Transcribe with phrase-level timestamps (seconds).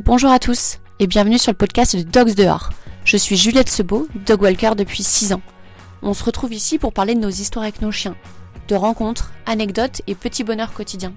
[0.00, 2.70] Bonjour à tous et bienvenue sur le podcast de Dogs Dehors.
[3.04, 5.42] Je suis Juliette Sebeau, dog walker depuis 6 ans.
[6.02, 8.14] On se retrouve ici pour parler de nos histoires avec nos chiens,
[8.68, 11.14] de rencontres, anecdotes et petits bonheurs quotidiens.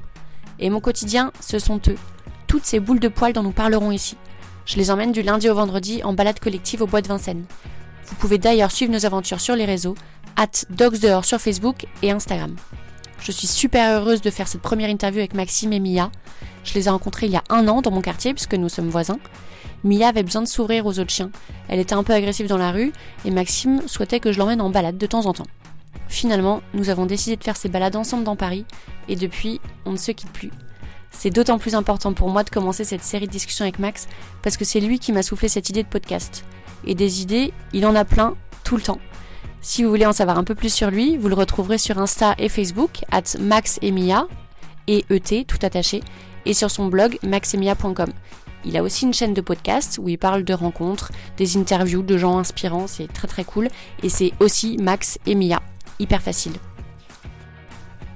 [0.58, 1.98] Et mon quotidien, ce sont eux,
[2.48, 4.18] toutes ces boules de poils dont nous parlerons ici.
[4.66, 7.46] Je les emmène du lundi au vendredi en balade collective au bois de Vincennes.
[8.08, 9.96] Vous pouvez d'ailleurs suivre nos aventures sur les réseaux,
[10.38, 12.56] at Dogs Dehors sur Facebook et Instagram.
[13.22, 16.12] Je suis super heureuse de faire cette première interview avec Maxime et Mia.
[16.64, 18.90] Je les ai rencontrés il y a un an dans mon quartier puisque nous sommes
[18.90, 19.20] voisins.
[19.84, 21.30] Mia avait besoin de s'ouvrir aux autres chiens.
[21.70, 22.92] Elle était un peu agressive dans la rue
[23.24, 25.46] et Maxime souhaitait que je l'emmène en balade de temps en temps.
[26.08, 28.66] Finalement, nous avons décidé de faire ces balades ensemble dans Paris
[29.08, 30.52] et depuis, on ne se quitte plus.
[31.12, 34.08] C'est d'autant plus important pour moi de commencer cette série de discussions avec Max
[34.42, 36.44] parce que c'est lui qui m'a soufflé cette idée de podcast.
[36.88, 39.00] Et des idées, il en a plein, tout le temps.
[39.64, 42.34] Si vous voulez en savoir un peu plus sur lui, vous le retrouverez sur Insta
[42.40, 44.28] et Facebook, at Max et Mia,
[44.88, 46.02] et ET, tout attaché,
[46.46, 48.10] et sur son blog maxemia.com.
[48.66, 52.18] Il a aussi une chaîne de podcast où il parle de rencontres, des interviews de
[52.18, 53.68] gens inspirants, c'est très très cool,
[54.02, 55.38] et c'est aussi Max et
[56.00, 56.54] hyper facile.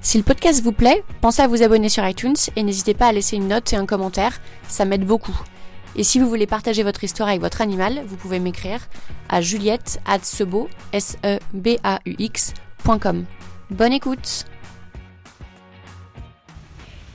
[0.00, 3.12] Si le podcast vous plaît, pensez à vous abonner sur iTunes et n'hésitez pas à
[3.12, 5.36] laisser une note et un commentaire, ça m'aide beaucoup.
[5.98, 8.80] Et si vous voulez partager votre histoire avec votre animal, vous pouvez m'écrire
[9.30, 9.98] à juliette
[10.92, 12.16] s e b a u.
[13.70, 14.44] Bonne écoute.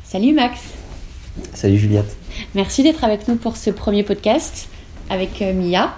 [0.03, 0.59] Salut Max.
[1.53, 2.17] Salut Juliette.
[2.55, 4.67] Merci d'être avec nous pour ce premier podcast
[5.09, 5.95] avec euh, Mia.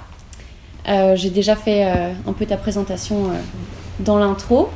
[0.90, 3.36] Euh, J'ai déjà fait euh, un peu ta présentation euh,
[4.00, 4.70] dans l'intro,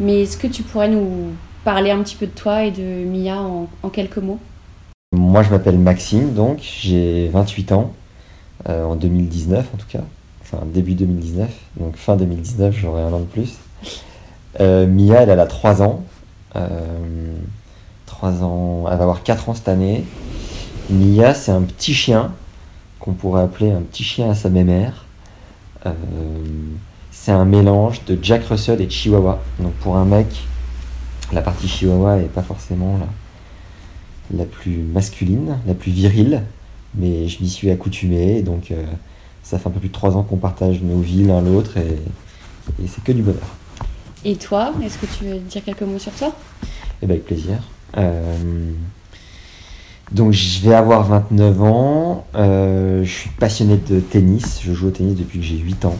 [0.00, 1.30] mais est-ce que tu pourrais nous
[1.64, 4.40] parler un petit peu de toi et de Mia en, en quelques mots?
[5.14, 7.92] Moi je m'appelle Maxime, donc j'ai 28 ans,
[8.70, 10.04] euh, en 2019 en tout cas,
[10.40, 13.58] enfin début 2019, donc fin 2019 j'aurai un an de plus.
[14.60, 16.02] Euh, Mia elle, a 3 ans,
[16.56, 17.36] euh,
[18.06, 20.02] 3 ans, elle va avoir 4 ans cette année.
[20.88, 22.32] Mia c'est un petit chien
[22.98, 25.04] qu'on pourrait appeler un petit chien à sa mémère.
[25.84, 25.92] Euh,
[27.10, 29.40] c'est un mélange de Jack Russell et Chihuahua.
[29.60, 30.28] Donc pour un mec,
[31.34, 33.06] la partie Chihuahua est pas forcément la,
[34.32, 36.42] la plus masculine, la plus virile,
[36.94, 38.84] mais je m'y suis accoutumé, donc euh,
[39.42, 41.98] ça fait un peu plus de 3 ans qu'on partage nos vies l'un l'autre, et,
[42.82, 43.56] et c'est que du bonheur.
[44.24, 46.34] Et toi, est-ce que tu veux dire quelques mots sur toi?
[47.02, 47.56] Et bien avec plaisir.
[47.96, 48.72] Euh,
[50.12, 54.90] donc je vais avoir 29 ans, euh, je suis passionné de tennis, je joue au
[54.90, 55.96] tennis depuis que j'ai 8 ans.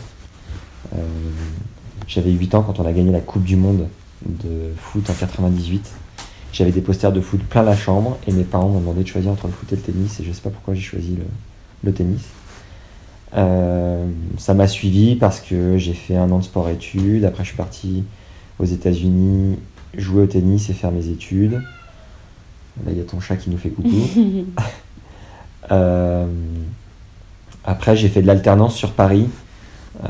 [2.06, 3.88] J'avais 8 ans quand on a gagné la Coupe du Monde
[4.26, 5.90] de foot en 98.
[6.52, 9.32] J'avais des posters de foot plein la chambre et mes parents m'ont demandé de choisir
[9.32, 11.24] entre le foot et le tennis et je sais pas pourquoi j'ai choisi le,
[11.82, 12.22] le tennis.
[13.34, 17.24] Euh, ça m'a suivi parce que j'ai fait un an de sport-études.
[17.24, 18.04] Après, je suis parti
[18.58, 19.58] aux États-Unis
[19.96, 21.62] jouer au tennis et faire mes études.
[22.84, 23.88] Là, il y a ton chat qui nous fait coucou.
[25.70, 26.26] Euh,
[27.64, 29.28] après, j'ai fait de l'alternance sur Paris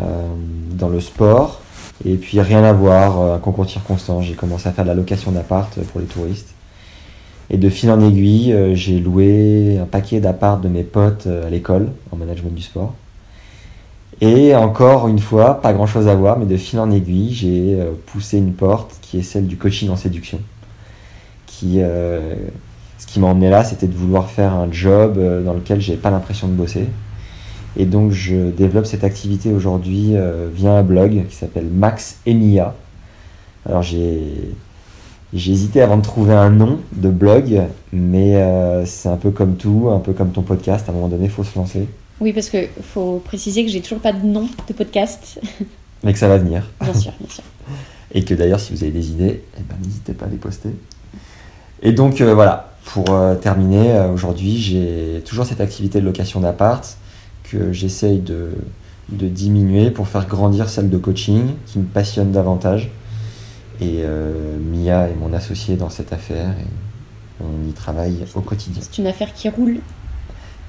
[0.00, 0.34] euh,
[0.70, 1.60] dans le sport.
[2.04, 4.24] Et puis, rien à voir, euh, un concours de circonstances.
[4.24, 6.54] J'ai commencé à faire de la location d'appart pour les touristes.
[7.50, 11.46] Et de fil en aiguille, euh, j'ai loué un paquet d'appart de mes potes euh,
[11.46, 12.94] à l'école, en management du sport.
[14.20, 17.76] Et encore une fois, pas grand chose à voir, mais de fil en aiguille, j'ai
[17.80, 20.38] euh, poussé une porte qui est celle du coaching en séduction.
[21.64, 22.34] Euh,
[22.98, 25.96] ce qui m'a emmené là, c'était de vouloir faire un job euh, dans lequel j'ai
[25.96, 26.86] pas l'impression de bosser.
[27.76, 32.34] Et donc, je développe cette activité aujourd'hui euh, via un blog qui s'appelle Max et
[32.34, 32.74] Mia.
[33.66, 34.54] Alors, j'ai
[35.34, 37.62] hésité avant de trouver un nom de blog,
[37.92, 40.86] mais euh, c'est un peu comme tout, un peu comme ton podcast.
[40.88, 41.86] À un moment donné, il faut se lancer.
[42.20, 45.40] Oui, parce que faut préciser que j'ai toujours pas de nom de podcast.
[46.04, 46.68] Mais que ça va venir.
[46.80, 47.44] Bien sûr, bien sûr.
[48.14, 50.68] Et que d'ailleurs, si vous avez des idées, eh ben, n'hésitez pas à les poster.
[51.80, 53.04] Et donc, euh, voilà, pour
[53.40, 56.98] terminer, aujourd'hui, j'ai toujours cette activité de location d'appart
[57.52, 58.50] que j'essaye de,
[59.10, 62.90] de diminuer pour faire grandir celle de coaching qui me passionne davantage.
[63.80, 68.80] Et euh, Mia est mon associé dans cette affaire et on y travaille au quotidien.
[68.82, 69.78] C'est une affaire qui roule.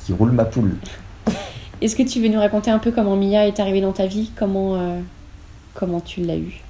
[0.05, 0.75] Qui roule ma poule.
[1.81, 4.31] Est-ce que tu veux nous raconter un peu comment Mia est arrivée dans ta vie
[4.35, 4.99] Comment, euh,
[5.73, 6.61] comment tu l'as eue?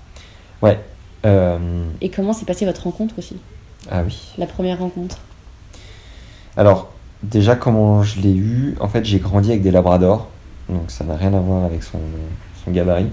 [0.62, 0.80] Ouais.
[1.26, 3.38] euh, Et comment s'est passée votre rencontre aussi?
[3.90, 4.18] Ah oui.
[4.38, 5.20] La première rencontre?
[6.58, 6.92] Alors,
[7.24, 10.30] déjà, comment je l'ai eu En fait, j'ai grandi avec des labradors,
[10.70, 12.00] donc ça n'a rien à voir avec son,
[12.70, 13.10] gabarit.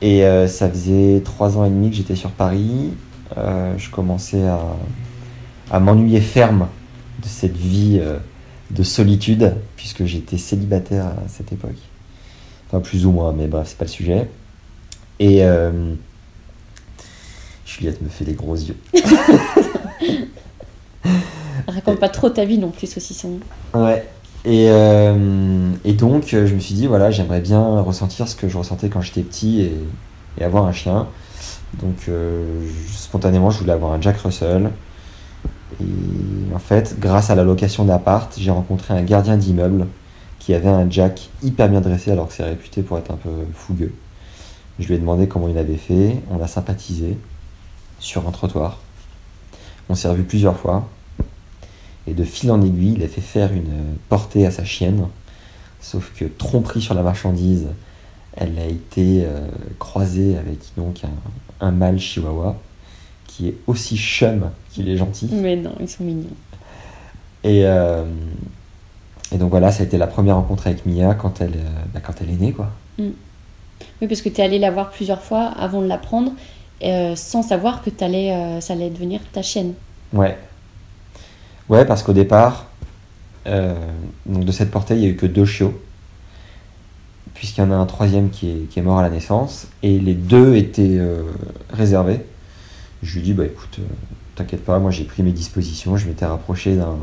[0.00, 2.92] Et euh, ça faisait trois ans et demi que j'étais sur Paris.
[3.36, 4.44] Euh, je commençais
[5.70, 6.68] à, m'ennuyer ferme
[7.20, 8.18] de cette vie euh,
[8.70, 11.78] de solitude, puisque j'étais célibataire à cette époque.
[12.68, 14.28] Enfin, plus ou moins, mais bref, c'est pas le sujet.
[15.20, 15.42] Et
[17.64, 18.76] Juliette me fait des gros yeux.
[21.68, 23.38] Raconte pas trop ta vie non plus, saucisson.
[23.74, 24.06] Ouais.
[24.44, 28.58] Et, euh, et donc, je me suis dit, voilà, j'aimerais bien ressentir ce que je
[28.58, 31.08] ressentais quand j'étais petit et, avoir un chien.
[31.80, 34.70] Donc, euh, spontanément, je voulais avoir un Jack Russell.
[35.80, 39.86] Et en fait, grâce à la location d'appart, j'ai rencontré un gardien d'immeuble
[40.38, 43.30] qui avait un Jack hyper bien dressé alors que c'est réputé pour être un peu
[43.54, 43.94] fougueux.
[44.78, 47.16] Je lui ai demandé comment il avait fait, on a sympathisé
[47.98, 48.80] sur un trottoir.
[49.88, 50.88] On s'est revu plusieurs fois.
[52.06, 55.06] Et de fil en aiguille, il a fait faire une portée à sa chienne.
[55.80, 57.66] Sauf que tromperie sur la marchandise,
[58.36, 59.46] elle a été euh,
[59.78, 62.56] croisée avec donc un, un mâle chihuahua
[63.26, 65.28] qui est aussi chum qu'il est gentil.
[65.32, 66.28] Mais non, ils sont mignons.
[67.42, 68.04] Et, euh,
[69.32, 72.00] et donc voilà, ça a été la première rencontre avec Mia quand elle, euh, bah,
[72.00, 72.70] quand elle est née, quoi.
[72.98, 76.32] Oui, parce que tu es allé la voir plusieurs fois avant de la prendre,
[77.16, 79.74] sans savoir que ça allait devenir ta chienne.
[80.12, 80.38] Ouais.
[81.68, 82.66] Ouais, parce qu'au départ,
[83.46, 83.74] euh,
[84.26, 85.78] donc de cette portée, il n'y a eu que deux chiots,
[87.34, 89.98] puisqu'il y en a un troisième qui est, qui est mort à la naissance, et
[89.98, 91.22] les deux étaient euh,
[91.72, 92.20] réservés.
[93.02, 93.82] Je lui ai dit, bah écoute, euh,
[94.36, 96.96] t'inquiète pas, moi j'ai pris mes dispositions, je m'étais rapproché d'un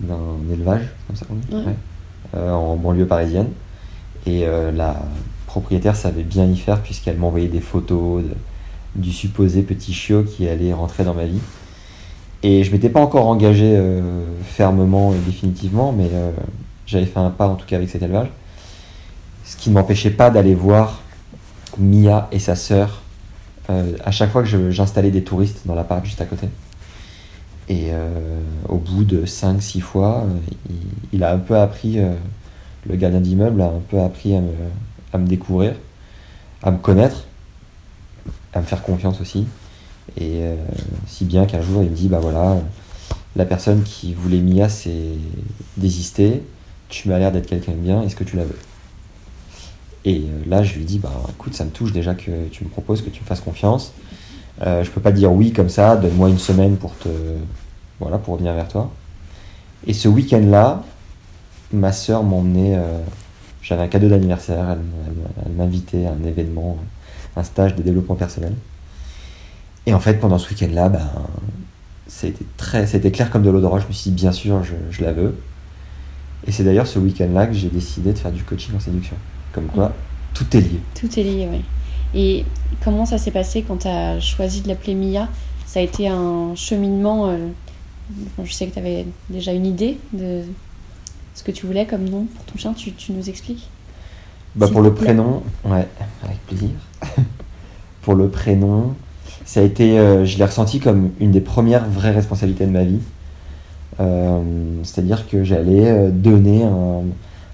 [0.00, 2.40] d'un élevage, comme ça qu'on dit, Ouais.
[2.50, 3.46] en banlieue parisienne,
[4.26, 4.96] et la
[5.46, 10.48] propriétaire savait bien y faire, puisqu'elle m'envoyait des photos de- du supposé petit chiot qui
[10.48, 11.38] allait rentrer dans ma vie.
[12.44, 14.02] Et je m'étais pas encore engagé euh,
[14.44, 16.30] fermement et définitivement, mais euh,
[16.84, 18.28] j'avais fait un pas en tout cas avec cet élevage.
[19.46, 21.00] Ce qui ne m'empêchait pas d'aller voir
[21.78, 23.00] Mia et sa sœur
[23.70, 26.48] euh, à chaque fois que j'installais des touristes dans l'appart juste à côté.
[27.70, 27.92] Et
[28.68, 30.26] au bout de 5-6 fois,
[30.68, 30.76] il,
[31.14, 31.98] il a un peu appris,
[32.86, 34.52] le gardien d'immeuble a un peu appris à me,
[35.14, 35.72] à me découvrir,
[36.62, 37.24] à me connaître,
[38.52, 39.46] à me faire confiance aussi.
[40.16, 40.54] Et euh,
[41.06, 42.56] si bien qu'un jour il me dit bah voilà,
[43.36, 45.18] la personne qui voulait Mia s'est
[45.76, 46.42] désistée,
[46.88, 48.58] tu m'as l'air d'être quelqu'un de bien, est-ce que tu la veux?
[50.04, 52.68] Et euh, là je lui dis bah écoute, ça me touche déjà que tu me
[52.68, 53.92] proposes, que tu me fasses confiance.
[54.62, 57.08] Euh, je peux pas dire oui comme ça, donne-moi une semaine pour te.
[58.00, 58.90] Voilà, pour revenir vers toi.
[59.86, 60.82] Et ce week-end-là,
[61.72, 62.76] ma sœur m'emmenait.
[62.76, 63.00] euh,
[63.62, 66.76] J'avais un cadeau d'anniversaire, elle- elle m'invitait à un événement,
[67.36, 68.52] un stage de développement personnel.
[69.86, 71.10] Et en fait, pendant ce week-end-là, ben,
[72.06, 73.82] c'était très, c'était clair comme de l'eau de roche.
[73.82, 75.34] Je me suis dit, bien sûr, je, je la veux.
[76.46, 79.16] Et c'est d'ailleurs ce week-end-là que j'ai décidé de faire du coaching en séduction.
[79.52, 79.92] Comme quoi,
[80.34, 80.80] tout est lié.
[80.98, 81.64] Tout est lié, oui.
[82.14, 82.44] Et
[82.82, 85.28] comment ça s'est passé quand tu as choisi de l'appeler Mia?
[85.66, 87.28] Ça a été un cheminement.
[87.28, 87.48] euh,
[88.42, 90.42] je sais que tu avais déjà une idée de
[91.34, 92.72] ce que tu voulais comme nom pour ton chien.
[92.74, 93.68] Tu, tu nous expliques?
[94.54, 95.88] Bah, pour le prénom, ouais,
[96.22, 96.70] avec plaisir.
[98.02, 98.94] pour le prénom,
[99.44, 102.84] ça a été, euh, je l'ai ressenti comme une des premières vraies responsabilités de ma
[102.84, 103.00] vie.
[104.00, 104.42] Euh,
[104.82, 106.64] C'est-à-dire que j'allais euh, donner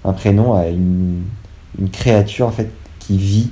[0.05, 1.21] un, prénom à une,
[1.91, 3.49] créature en fait qui vit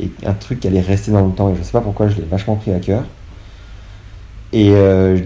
[0.00, 1.50] et un truc qui allait rester dans le temps.
[1.50, 3.04] Et je sais pas pourquoi je l'ai vachement pris à cœur.
[4.52, 4.72] Et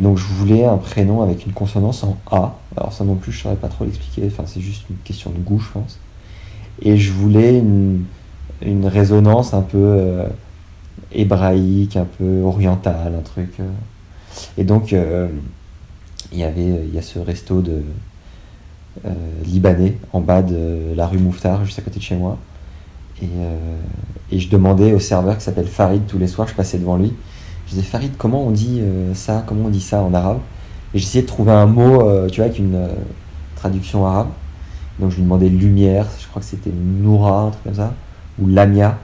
[0.03, 2.59] donc je voulais un prénom avec une consonance en A.
[2.77, 4.25] Alors ça non plus je saurais pas trop l'expliquer.
[4.27, 5.99] Enfin c'est juste une question de goût je pense.
[6.83, 8.05] Et je voulais une,
[8.87, 10.27] résonance un peu
[11.15, 13.51] hébraïque, un peu orientale, un truc.
[13.61, 13.65] euh.
[14.59, 15.29] Et donc euh,
[16.33, 17.83] il y avait il y a ce resto de
[19.07, 19.11] euh,
[19.45, 22.39] libanais en bas de la rue Mouffetard, juste à côté de chez moi.
[23.23, 23.77] Et, euh,
[24.33, 27.13] et je demandais au serveur qui s'appelle Farid tous les soirs, je passais devant lui.
[27.67, 30.41] Je disais Farid, comment on dit euh, ça Comment on dit ça en arabe?
[30.93, 32.89] Et j'essayais de trouver un mot, euh, tu vois, avec une euh,
[33.57, 34.29] traduction arabe.
[34.99, 37.95] Donc je lui demandais lumière, je crois que c'était Noura, un truc comme ça,
[38.41, 38.99] ou Lamia.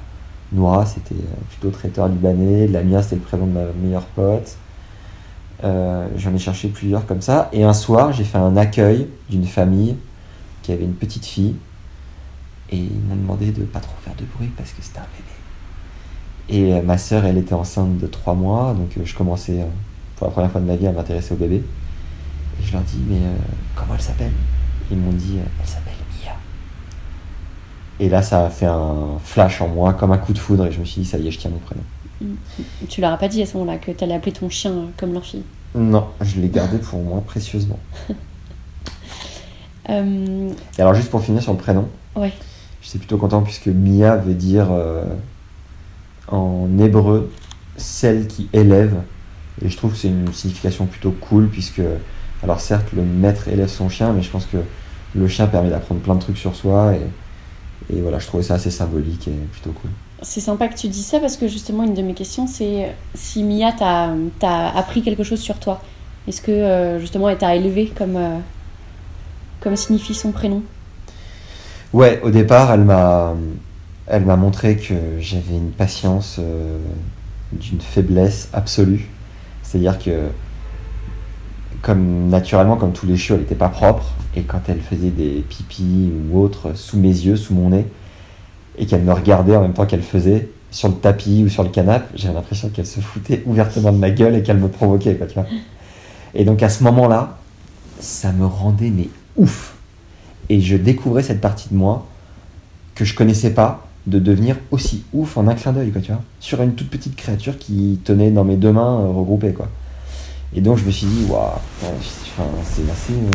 [0.52, 4.56] Noura, c'était euh, plutôt traiteur libanais, Lamia, c'était le prénom de ma meilleure pote.
[5.62, 7.48] Euh, J'en ai cherché plusieurs comme ça.
[7.52, 9.96] Et un soir, j'ai fait un accueil d'une famille
[10.62, 11.54] qui avait une petite fille.
[12.70, 15.06] Et ils m'ont demandé de pas trop faire de bruit parce que c'était un
[16.48, 16.62] bébé.
[16.66, 19.64] Et euh, ma sœur, elle était enceinte de 3 mois, donc je commençais
[20.16, 21.62] pour la première fois de ma vie à m'intéresser au bébé.
[22.60, 23.20] Et je leur dis, mais
[23.76, 24.32] comment elle s'appelle?
[24.90, 25.89] Ils m'ont dit, elle s'appelle.
[28.00, 30.72] Et là, ça a fait un flash en moi, comme un coup de foudre, et
[30.72, 31.82] je me suis dit, ça y est, je tiens mon prénom.
[32.88, 34.84] Tu leur as pas dit à ce moment-là que tu allais appeler ton chien euh,
[34.96, 35.42] comme leur fille?
[35.74, 37.78] Non, je l'ai gardé pour moi précieusement.
[39.88, 42.32] Euh, Et alors, juste pour finir sur le prénom, Ouais.
[42.80, 45.02] j'étais plutôt content puisque Mia veut dire euh,
[46.28, 47.32] en hébreu
[47.76, 48.94] celle qui élève.
[49.64, 51.80] Et je trouve que c'est une signification plutôt cool puisque,
[52.44, 54.58] alors certes, le maître élève son chien, mais je pense que
[55.16, 56.92] le chien permet d'apprendre plein de trucs sur soi.
[56.94, 57.00] Et,
[57.92, 59.90] et voilà, je trouvais ça assez symbolique et plutôt cool.
[60.22, 62.88] C'est sympa que tu dis ça parce que justement, une de mes questions, c'est euh,
[63.14, 65.80] si Mia t'a appris quelque chose sur toi.
[66.28, 68.38] Est-ce que euh, justement elle t'a élevé comme, euh,
[69.60, 70.62] comme signifie son prénom?
[71.92, 73.34] Ouais, au départ, elle m'a,
[74.06, 76.78] elle m'a montré que j'avais une patience euh,
[77.52, 79.08] d'une faiblesse absolue.
[79.62, 80.28] C'est-à-dire que,
[81.82, 84.04] comme naturellement, comme tous les chiots, elle n'était pas propre.
[84.36, 87.86] Et quand elle faisait des pipis ou autres sous mes yeux, sous mon nez,
[88.78, 91.70] et qu'elle me regardait en même temps qu'elle faisait sur le tapis ou sur le
[91.70, 95.26] canapé, j'avais l'impression qu'elle se foutait ouvertement de ma gueule et qu'elle me provoquait, quoi,
[95.26, 95.46] tu vois.
[96.34, 97.38] Et donc à ce moment-là,
[97.98, 99.74] ça me rendait mais ouf.
[100.48, 102.06] Et je découvrais cette partie de moi
[102.94, 106.22] que je connaissais pas, de devenir aussi ouf en un clin d'œil, quoi, tu vois,
[106.40, 109.68] sur une toute petite créature qui tenait dans mes deux mains euh, regroupées, quoi.
[110.54, 111.58] Et donc je me suis dit, waouh,
[112.64, 113.30] c'est assez euh,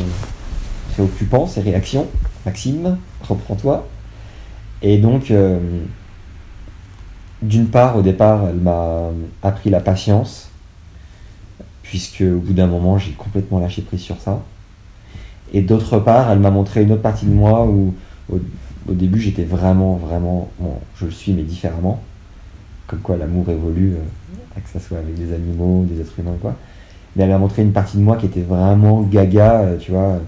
[0.94, 2.08] préoccupant ces réactions.
[2.46, 3.88] Maxime, reprends-toi.
[4.82, 5.60] Et donc, euh,
[7.42, 9.10] d'une part, au départ, elle m'a
[9.42, 10.50] appris la patience,
[11.82, 14.44] puisque au bout d'un moment, j'ai complètement lâché prise sur ça.
[15.54, 17.96] Et d'autre part, elle m'a montré une autre partie de moi où,
[18.32, 18.40] au,
[18.88, 22.02] au début, j'étais vraiment, vraiment, bon, je le suis, mais différemment.
[22.88, 26.56] Comme quoi l'amour évolue, euh, que ce soit avec des animaux, des êtres humains, quoi.
[27.16, 30.20] Mais elle m'a montré une partie de moi qui était vraiment gaga, euh, tu vois.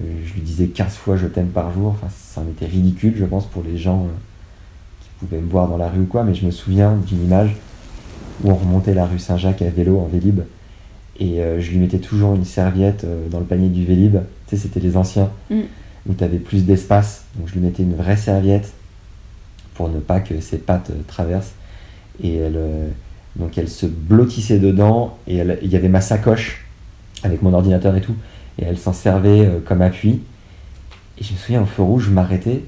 [0.00, 1.88] Euh, je lui disais 15 fois je t'aime par jour.
[1.88, 4.08] Enfin, ça en était ridicule, je pense, pour les gens euh,
[5.02, 6.24] qui pouvaient me voir dans la rue ou quoi.
[6.24, 7.54] Mais je me souviens d'une image
[8.42, 10.40] où on remontait la rue Saint-Jacques à vélo, en Vélib.
[11.20, 14.16] Et je lui mettais toujours une serviette dans le panier du Vélib.
[14.48, 15.60] Tu sais, c'était les anciens, Mm.
[16.08, 17.24] où tu avais plus d'espace.
[17.36, 18.72] Donc je lui mettais une vraie serviette
[19.74, 21.52] pour ne pas que ses pattes traversent.
[22.20, 22.58] Et elle,
[23.36, 25.18] donc elle se blottissait dedans.
[25.26, 26.64] Et il y avait ma sacoche
[27.22, 28.14] avec mon ordinateur et tout.
[28.58, 30.20] Et elle s'en servait euh, comme appui.
[31.18, 32.62] Et je me souviens, au feu rouge, je m'arrêtais.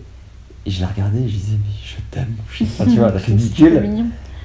[0.64, 2.34] Et je la regardais et je disais, mais je t'aime.
[2.50, 3.88] Je sais pas, tu vois, C'est ridicule.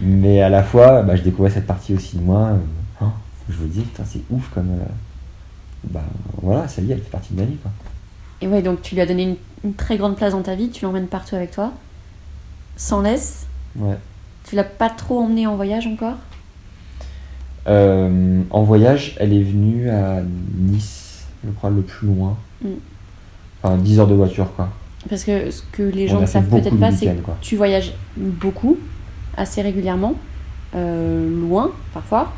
[0.01, 2.49] Mais à la fois, bah, je découvrais cette partie aussi de moi.
[2.49, 2.57] euh,
[3.05, 3.11] hein,
[3.49, 4.69] je me disais, putain, c'est ouf comme.
[4.69, 4.85] euh,
[5.89, 6.03] bah
[6.41, 7.55] voilà, ça y est, elle fait partie de ma vie.
[7.55, 7.71] Quoi.
[8.41, 10.69] Et ouais, donc tu lui as donné une, une très grande place dans ta vie,
[10.69, 11.71] tu l'emmènes partout avec toi,
[12.77, 13.47] sans laisse.
[13.75, 13.97] Ouais.
[14.45, 16.15] Tu l'as pas trop emmené en voyage encore?
[17.67, 20.21] Euh, en voyage, elle est venue à
[20.57, 22.37] Nice, je crois, le plus loin.
[22.63, 22.67] Mm.
[23.63, 24.69] Enfin, 10 heures de voiture, quoi.
[25.09, 28.77] Parce que ce que les gens ne savent peut-être pas, c'est que tu voyages beaucoup,
[29.37, 30.15] assez régulièrement,
[30.75, 32.33] euh, loin parfois.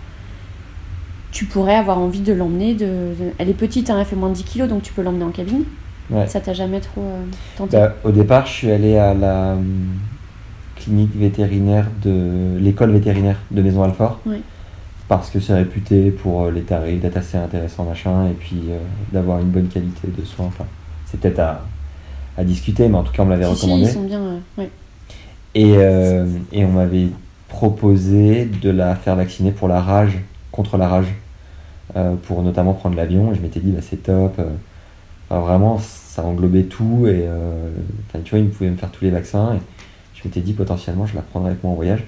[1.31, 2.73] Tu pourrais avoir envie de l'emmener.
[2.73, 5.01] De, de- Elle est petite, hein, elle fait moins de 10 kilos, donc tu peux
[5.01, 5.63] l'emmener en cabine.
[6.09, 6.27] Ouais.
[6.27, 7.23] Ça t'a jamais trop euh,
[7.57, 7.77] tenté?
[7.77, 9.57] Bah, au départ, je suis allé à la
[10.83, 14.19] clinique vétérinaire de l'école vétérinaire de Maison Alfort.
[14.25, 14.37] Oui.
[15.07, 18.77] Parce que c'est réputé pour euh, les tarifs, d'être assez intéressant, machin, et puis euh,
[19.11, 20.45] d'avoir une bonne qualité de soins.
[20.47, 20.65] Enfin,
[21.05, 21.65] c'est peut-être à,
[22.37, 23.83] à discuter, mais en tout cas, on me l'avait Si, si, recommandé.
[23.83, 24.19] ils sont bien.
[24.21, 24.69] euh, ouais.
[25.55, 27.07] Et, euh, et on m'avait
[27.47, 30.17] proposé de la faire vacciner pour la rage,
[30.51, 31.13] contre la rage,
[32.23, 33.31] pour notamment prendre l'avion.
[33.31, 34.39] Et je m'étais dit, bah, c'est top.
[35.29, 37.05] enfin, vraiment, ça englobait tout.
[37.07, 37.27] Et
[38.23, 39.53] tu vois, ils pouvaient me faire tous les vaccins.
[39.55, 39.59] Et
[40.23, 42.03] je dit, potentiellement, je la prendrais avec moi en voyage.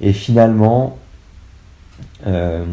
[0.00, 0.98] Et finalement,
[2.26, 2.64] euh,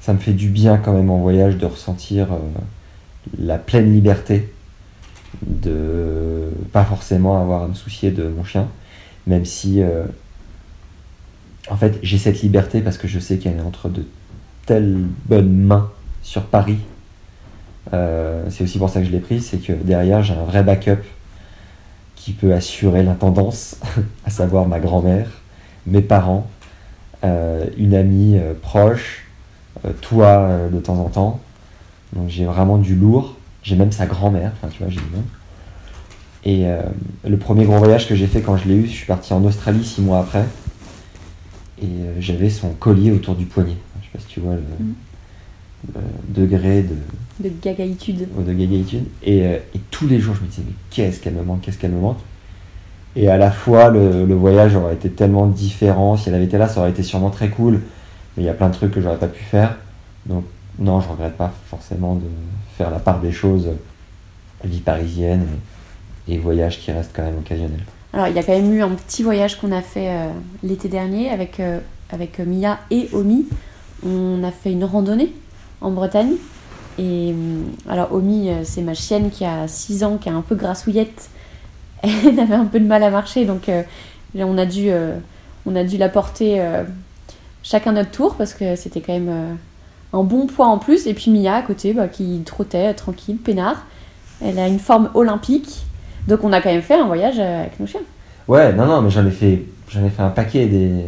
[0.00, 2.38] ça me fait du bien quand même en voyage de ressentir euh,
[3.38, 4.52] la pleine liberté
[5.42, 8.68] de pas forcément avoir à me soucier de mon chien,
[9.26, 10.04] même si euh,
[11.70, 14.04] en fait j'ai cette liberté parce que je sais qu'elle est entre de
[14.66, 15.90] telles bonnes mains
[16.22, 16.78] sur Paris.
[18.48, 21.02] C'est aussi pour ça que je l'ai prise, c'est que derrière j'ai un vrai backup
[22.22, 23.76] qui peut assurer l'intendance,
[24.24, 25.28] à savoir ma grand-mère,
[25.86, 26.46] mes parents,
[27.24, 29.26] euh, une amie euh, proche,
[29.84, 31.40] euh, toi de temps en temps.
[32.12, 33.34] Donc j'ai vraiment du lourd.
[33.64, 35.24] J'ai même sa grand-mère, enfin tu vois, j'ai du monde.
[36.44, 36.66] Et
[37.24, 39.44] le premier gros voyage que j'ai fait quand je l'ai eu, je suis parti en
[39.44, 40.44] Australie six mois après.
[41.80, 41.86] Et
[42.18, 43.76] j'avais son collier autour du poignet.
[44.00, 44.62] Je sais pas si tu vois le,
[45.94, 46.96] le degré de,
[47.42, 48.28] De gagaïtude.
[48.36, 49.04] de gagaïtude.
[49.22, 51.78] Et, euh, et tous les jours, je me disais, mais qu'est-ce qu'elle me manque, qu'est-ce
[51.78, 52.18] qu'elle me manque?
[53.16, 56.16] Et à la fois, le, le voyage aurait été tellement différent.
[56.16, 57.80] Si elle avait été là, ça aurait été sûrement très cool.
[58.36, 59.76] Mais il y a plein de trucs que j'aurais pas pu faire.
[60.24, 60.44] Donc,
[60.78, 62.24] non, je regrette pas forcément de
[62.78, 65.46] faire la part des choses, euh, vie parisienne
[66.28, 67.84] et, et voyage qui restent quand même occasionnels.
[68.14, 70.28] Alors, il y a quand même eu un petit voyage qu'on a fait euh,
[70.62, 71.80] l'été dernier avec, euh,
[72.10, 73.46] avec Mia et Omi.
[74.06, 75.32] On a fait une randonnée
[75.80, 76.32] en Bretagne.
[76.98, 80.42] Et hum, alors, Omi, euh, c'est ma chienne qui a 6 ans, qui est un
[80.42, 81.30] peu grassouillette.
[82.02, 83.82] Elle avait un peu de mal à marcher, donc euh,
[84.36, 85.16] on, a dû, euh,
[85.66, 86.82] on a dû la porter euh,
[87.62, 89.54] chacun notre tour parce que c'était quand même euh,
[90.12, 91.06] un bon poids en plus.
[91.06, 93.86] Et puis Mia à côté bah, qui trottait euh, tranquille, peinard.
[94.44, 95.82] Elle a une forme olympique.
[96.28, 98.00] Donc on a quand même fait un voyage euh, avec nos chiens.
[98.48, 101.04] Ouais, non, non, mais j'en j'en ai fait un paquet des,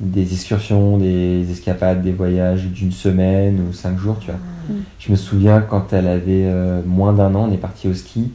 [0.00, 4.40] des excursions, des escapades, des voyages d'une semaine ou cinq jours, tu vois.
[4.68, 4.82] Mm.
[4.98, 8.32] Je me souviens quand elle avait euh, moins d'un an, on est parti au ski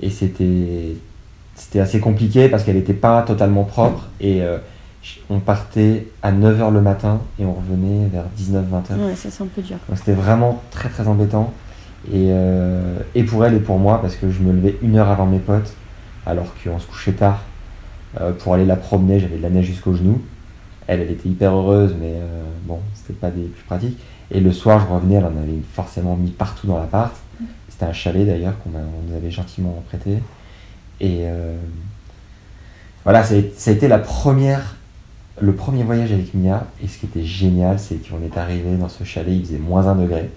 [0.00, 0.96] et c'était
[1.54, 4.58] c'était assez compliqué parce qu'elle n'était pas totalement propre et euh,
[5.28, 9.06] on partait à 9h le matin et on revenait vers 19-20h.
[9.06, 9.76] Ouais, ça c'est un peu dur.
[9.88, 11.52] Donc c'était vraiment très très embêtant.
[12.12, 15.08] Et, euh, et pour elle et pour moi, parce que je me levais une heure
[15.08, 15.74] avant mes potes,
[16.26, 17.42] alors qu'on se couchait tard,
[18.38, 20.20] pour aller la promener, j'avais de la neige jusqu'aux genoux.
[20.88, 23.98] Elle, était hyper heureuse, mais euh, bon, c'était pas des plus pratiques.
[24.30, 27.14] Et le soir, je revenais, elle en avait forcément mis partout dans l'appart.
[27.68, 30.18] C'était un chalet d'ailleurs qu'on nous avait gentiment prêté.
[31.00, 31.56] Et euh,
[33.04, 34.76] voilà, ça a été la première,
[35.40, 36.66] le premier voyage avec Mia.
[36.82, 39.86] Et ce qui était génial, c'est qu'on est arrivé dans ce chalet, il faisait moins
[39.86, 40.30] un degré.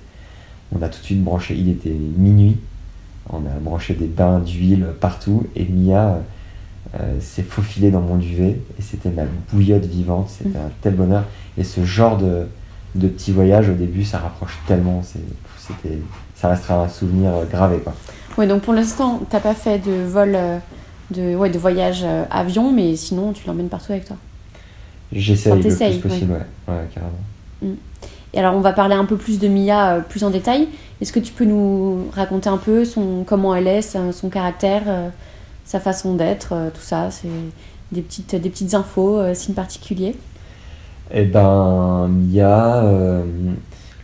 [0.74, 2.58] On a tout de suite branché, il était minuit.
[3.30, 5.48] On a branché des bains d'huile partout.
[5.56, 6.20] Et Mia
[7.00, 8.60] euh, s'est faufilée dans mon duvet.
[8.80, 10.30] Et c'était ma bouillotte vivante.
[10.30, 11.24] C'était un tel bonheur.
[11.58, 12.48] Et ce genre de,
[12.96, 15.02] de petit voyage, au début, ça rapproche tellement.
[15.04, 16.00] C'était,
[16.36, 17.78] ça restera un souvenir euh, gravé.
[17.80, 17.94] Quoi.
[18.38, 20.58] Ouais, donc pour l'instant, t'as pas fait de vol, euh,
[21.12, 24.18] de, ouais, de voyage euh, avion, mais sinon tu l'emmènes partout avec toi.
[25.12, 26.74] J'essaye Enfin, le plus possible, ouais.
[26.74, 27.76] Ouais, carrément.
[28.34, 30.70] Et alors, on va parler un peu plus de Mia euh, plus en détail.
[31.02, 34.84] Est-ce que tu peux nous raconter un peu son, comment elle est, son, son caractère,
[34.88, 35.10] euh,
[35.72, 37.30] sa façon d'être, euh, tout ça C'est
[37.94, 40.18] des petites, infos, euh, signes particuliers
[41.14, 43.24] Eh ben, Mia, euh,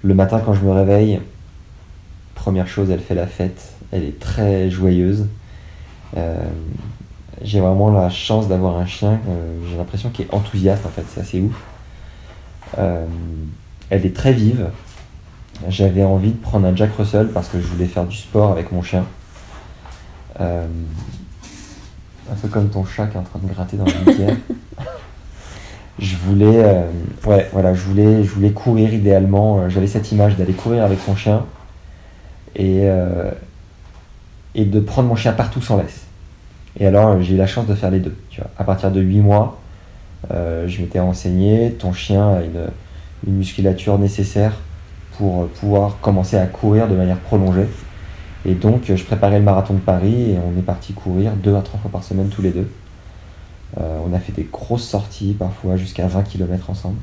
[0.02, 1.20] le matin quand je me réveille,
[2.36, 3.74] première chose, elle fait la fête.
[3.92, 5.28] Elle est très joyeuse.
[6.16, 6.38] Euh,
[7.42, 9.20] j'ai vraiment la chance d'avoir un chien,
[9.70, 11.62] j'ai l'impression qu'il est enthousiaste en fait, c'est assez ouf.
[13.90, 14.70] Elle est très vive.
[15.68, 18.72] J'avais envie de prendre un Jack Russell parce que je voulais faire du sport avec
[18.72, 19.06] mon chien.
[22.30, 24.36] Un peu comme ton chat qui est en train de gratter dans la litière.
[26.00, 26.90] je voulais, euh,
[27.26, 29.60] ouais, voilà, je voulais, je voulais courir idéalement.
[29.60, 31.46] Euh, J'avais cette image d'aller courir avec son chien
[32.56, 33.32] et, euh,
[34.56, 36.06] et de prendre mon chien partout sans laisse.
[36.80, 38.16] Et alors, j'ai eu la chance de faire les deux.
[38.30, 38.50] Tu vois.
[38.58, 39.60] À partir de 8 mois,
[40.30, 41.72] je m'étais renseigné.
[41.72, 42.68] Ton chien a une,
[43.26, 44.54] une musculature nécessaire
[45.18, 47.68] pour pouvoir commencer à courir de manière prolongée.
[48.48, 51.62] Et donc, je préparais le marathon de Paris et on est parti courir deux à
[51.62, 52.70] trois fois par semaine tous les deux.
[53.78, 56.98] Euh, on a fait des grosses sorties, parfois jusqu'à 20 km ensemble.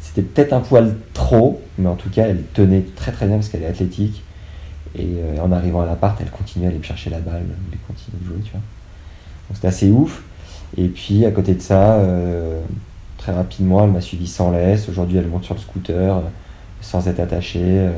[0.00, 3.48] C'était peut-être un poil trop, mais en tout cas, elle tenait très très bien parce
[3.48, 4.24] qu'elle est athlétique.
[4.96, 7.78] Et euh, en arrivant à l'appart, elle continuait à aller me chercher la balle, elle
[7.86, 8.60] continuait de jouer, tu vois.
[8.60, 10.24] Donc c'était assez ouf.
[10.76, 12.60] Et puis à côté de ça, euh,
[13.16, 14.88] très rapidement, elle m'a suivi sans laisse.
[14.88, 16.20] Aujourd'hui, elle monte sur le scooter
[16.80, 17.88] sans être attachée.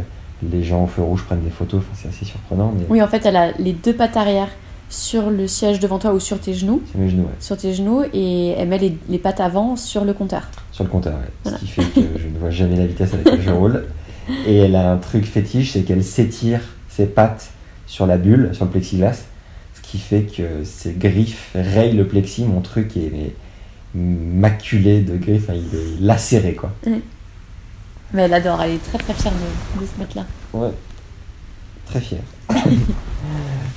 [0.42, 1.80] Les gens au feu rouge prennent des photos.
[1.80, 4.48] Enfin, c'est assez surprenant, mais Oui, en fait, elle a les deux pattes arrière
[4.88, 7.34] sur le siège devant toi ou sur tes genoux, c'est mes genoux, ouais.
[7.40, 10.48] sur tes genoux, et elle met les, les pattes avant sur le compteur.
[10.70, 11.30] Sur le compteur, ouais.
[11.42, 11.58] Voilà.
[11.58, 13.84] Ce qui fait que je ne vois jamais la vitesse avec laquelle je roule.
[14.46, 17.50] Et elle a un truc fétiche, c'est qu'elle s'étire ses pattes
[17.86, 19.24] sur la bulle, sur le plexiglas.
[19.74, 22.44] Ce qui fait que ses griffes rayent le plexi.
[22.44, 23.32] Mon truc est mais,
[23.94, 26.72] maculé de griffes, enfin, il est lacéré, quoi.
[28.12, 30.24] Mais elle adore, elle est très très fière de, de se mettre là.
[30.52, 30.70] Ouais.
[31.86, 32.20] Très fier.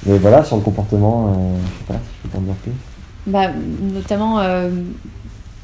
[0.06, 2.72] Mais voilà, sur le comportement, euh, je sais pas si je peux t'en dire plus.
[3.28, 4.70] Bah, notamment, euh,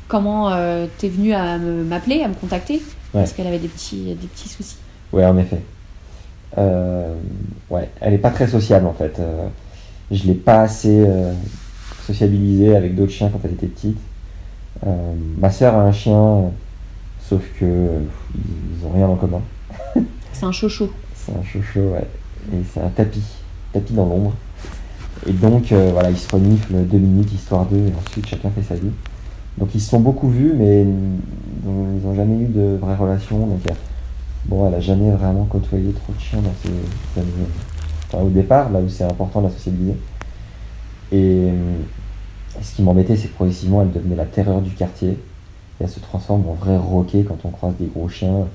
[0.07, 2.81] comment euh, t'es venu à m'appeler, à me contacter
[3.13, 4.77] Parce qu'elle avait des petits, des petits soucis.
[5.13, 5.61] Ouais, en effet.
[6.57, 7.15] Euh,
[7.69, 9.19] ouais, elle est pas très sociable en fait.
[10.11, 11.05] Je l'ai pas assez
[12.05, 13.97] sociabilisée avec d'autres chiens quand elle était petite.
[15.37, 16.51] Ma sœur a un chien,
[17.29, 17.99] sauf que euh,
[18.35, 19.41] ils ont rien en commun.
[20.33, 20.91] C'est un chocho.
[21.15, 22.07] C'est un chocho, ouais.
[22.53, 23.23] Et c'est un tapis,
[23.73, 24.33] tapis dans l'ombre.
[25.25, 28.61] Et donc, euh, voilà, ils se reniflent deux minutes, histoire d'eux, et ensuite chacun fait
[28.61, 28.91] sa vie.
[29.57, 33.39] Donc, ils se sont beaucoup vus, mais ils n'ont jamais eu de vraie relation.
[33.39, 33.61] Donc,
[34.45, 37.47] bon, elle a jamais vraiment côtoyé trop de chiens dans ses années.
[38.07, 39.95] Enfin, au départ, là où c'est important de la sociabiliser.
[41.11, 41.77] Et euh,
[42.61, 45.17] ce qui m'embêtait, c'est que progressivement, elle devenait la terreur du quartier.
[45.79, 48.47] Elle se transforme en vrai roquet quand on croise des gros chiens.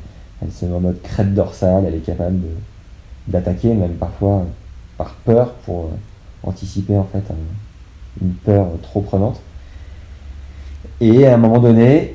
[0.43, 2.39] Elle se met en mode crête dorsale, elle est capable
[3.29, 4.45] d'attaquer, même parfois euh,
[4.97, 9.41] par peur, pour euh, anticiper en fait un- une peur euh, trop prenante.
[11.01, 12.15] Et à un moment donné,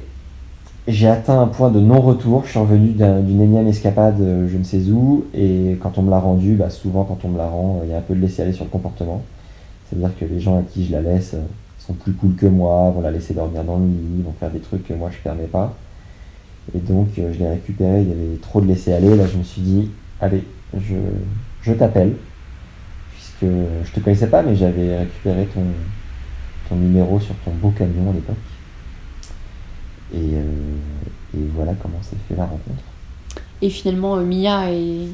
[0.87, 2.43] j'ai atteint un point de non-retour.
[2.45, 6.09] Je suis revenu d'un- d'une énième escapade, je ne sais où, et quand on me
[6.09, 8.21] l'a rendu, bah, souvent quand on me la rend, il y a un peu de
[8.21, 9.21] laisser aller sur le comportement.
[9.89, 11.35] C'est-à-dire que les gens à qui je la laisse
[11.93, 14.87] plus cool que moi, vont la laisser dormir dans le lit, vont faire des trucs
[14.87, 15.75] que moi je permets pas.
[16.73, 19.15] Et donc euh, je l'ai récupéré, il y avait trop de laisser aller.
[19.15, 20.43] Là je me suis dit, allez,
[20.73, 22.15] je, t'appelle,
[23.13, 23.51] puisque
[23.85, 28.35] je te connaissais pas, mais j'avais récupéré ton, numéro sur ton beau camion à l'époque.
[30.13, 30.33] Et,
[31.37, 32.83] et voilà comment s'est fait la rencontre.
[33.61, 35.07] Et finalement, Mia est.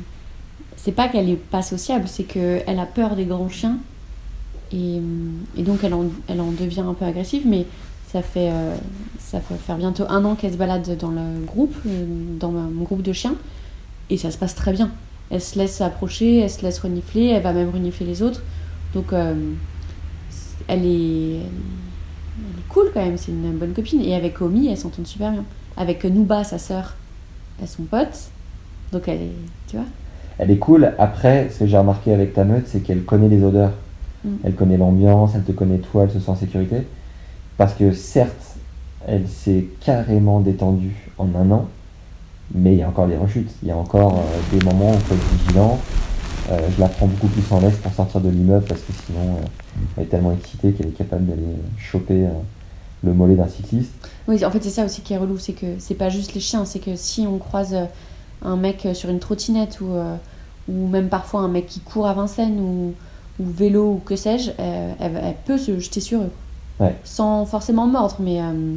[0.75, 3.77] C'est pas qu'elle est pas sociable, c'est qu'elle a peur des grands chiens.
[4.73, 5.01] Et,
[5.57, 7.65] et donc elle en, elle en devient un peu agressive, mais
[8.11, 8.75] ça fait, euh,
[9.19, 12.05] ça fait faire bientôt un an qu'elle se balade dans le groupe, euh,
[12.39, 13.35] dans mon groupe de chiens,
[14.09, 14.91] et ça se passe très bien.
[15.29, 18.41] Elle se laisse approcher, elle se laisse renifler, elle va même renifler les autres.
[18.93, 19.33] Donc euh,
[20.67, 24.01] elle, est, elle est cool quand même, c'est une bonne copine.
[24.01, 25.45] Et avec Omi, elle s'entend super bien.
[25.77, 26.95] Avec Nuba, sa sœur,
[27.61, 28.29] elles sont potes.
[28.91, 29.35] Donc elle est,
[29.67, 29.85] tu vois
[30.37, 30.93] Elle est cool.
[30.99, 33.71] Après, ce que j'ai remarqué avec ta meute, c'est qu'elle connaît les odeurs.
[34.23, 34.29] Mm.
[34.43, 36.87] Elle connaît l'ambiance, elle te connaît toi, elle se sent en sécurité.
[37.57, 38.55] Parce que certes,
[39.07, 41.67] elle s'est carrément détendue en un an,
[42.53, 43.51] mais il y a encore des rechutes.
[43.63, 45.79] Il y a encore euh, des moments où il faut être vigilant.
[46.51, 49.35] Euh, je la prends beaucoup plus en laisse pour sortir de l'immeuble parce que sinon
[49.35, 52.27] euh, elle est tellement excitée qu'elle est capable d'aller choper
[53.03, 53.91] le mollet d'un cycliste.
[54.27, 56.41] Oui, en fait, c'est ça aussi qui est relou, c'est que c'est pas juste les
[56.41, 57.75] chiens, c'est que si on croise
[58.43, 59.87] un mec sur une trottinette ou,
[60.67, 62.93] ou même parfois un mec qui court à Vincennes ou,
[63.39, 66.31] ou vélo ou que sais-je, euh, elle, elle peut se jeter sur eux.
[66.79, 66.95] Ouais.
[67.03, 68.75] Sans forcément mordre, mais euh,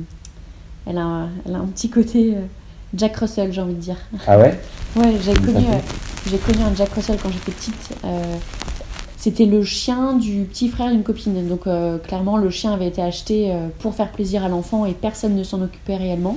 [0.87, 2.41] elle, a, un- elle a un petit côté euh,
[2.95, 3.97] Jack Russell, j'ai envie de dire.
[4.27, 4.59] Ah ouais?
[4.97, 5.65] Ouais, j'ai connu,
[6.47, 7.75] connu un Jack Russell quand j'étais petite.
[9.17, 11.49] c'était le chien du petit frère d'une copine.
[11.49, 14.93] Donc euh, clairement, le chien avait été acheté euh, pour faire plaisir à l'enfant et
[14.93, 16.37] personne ne s'en occupait réellement.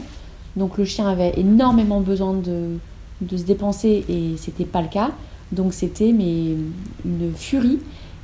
[0.55, 2.77] Donc le chien avait énormément besoin de,
[3.21, 5.11] de se dépenser et c'était pas le cas.
[5.51, 6.55] Donc c'était mais
[7.05, 7.79] une furie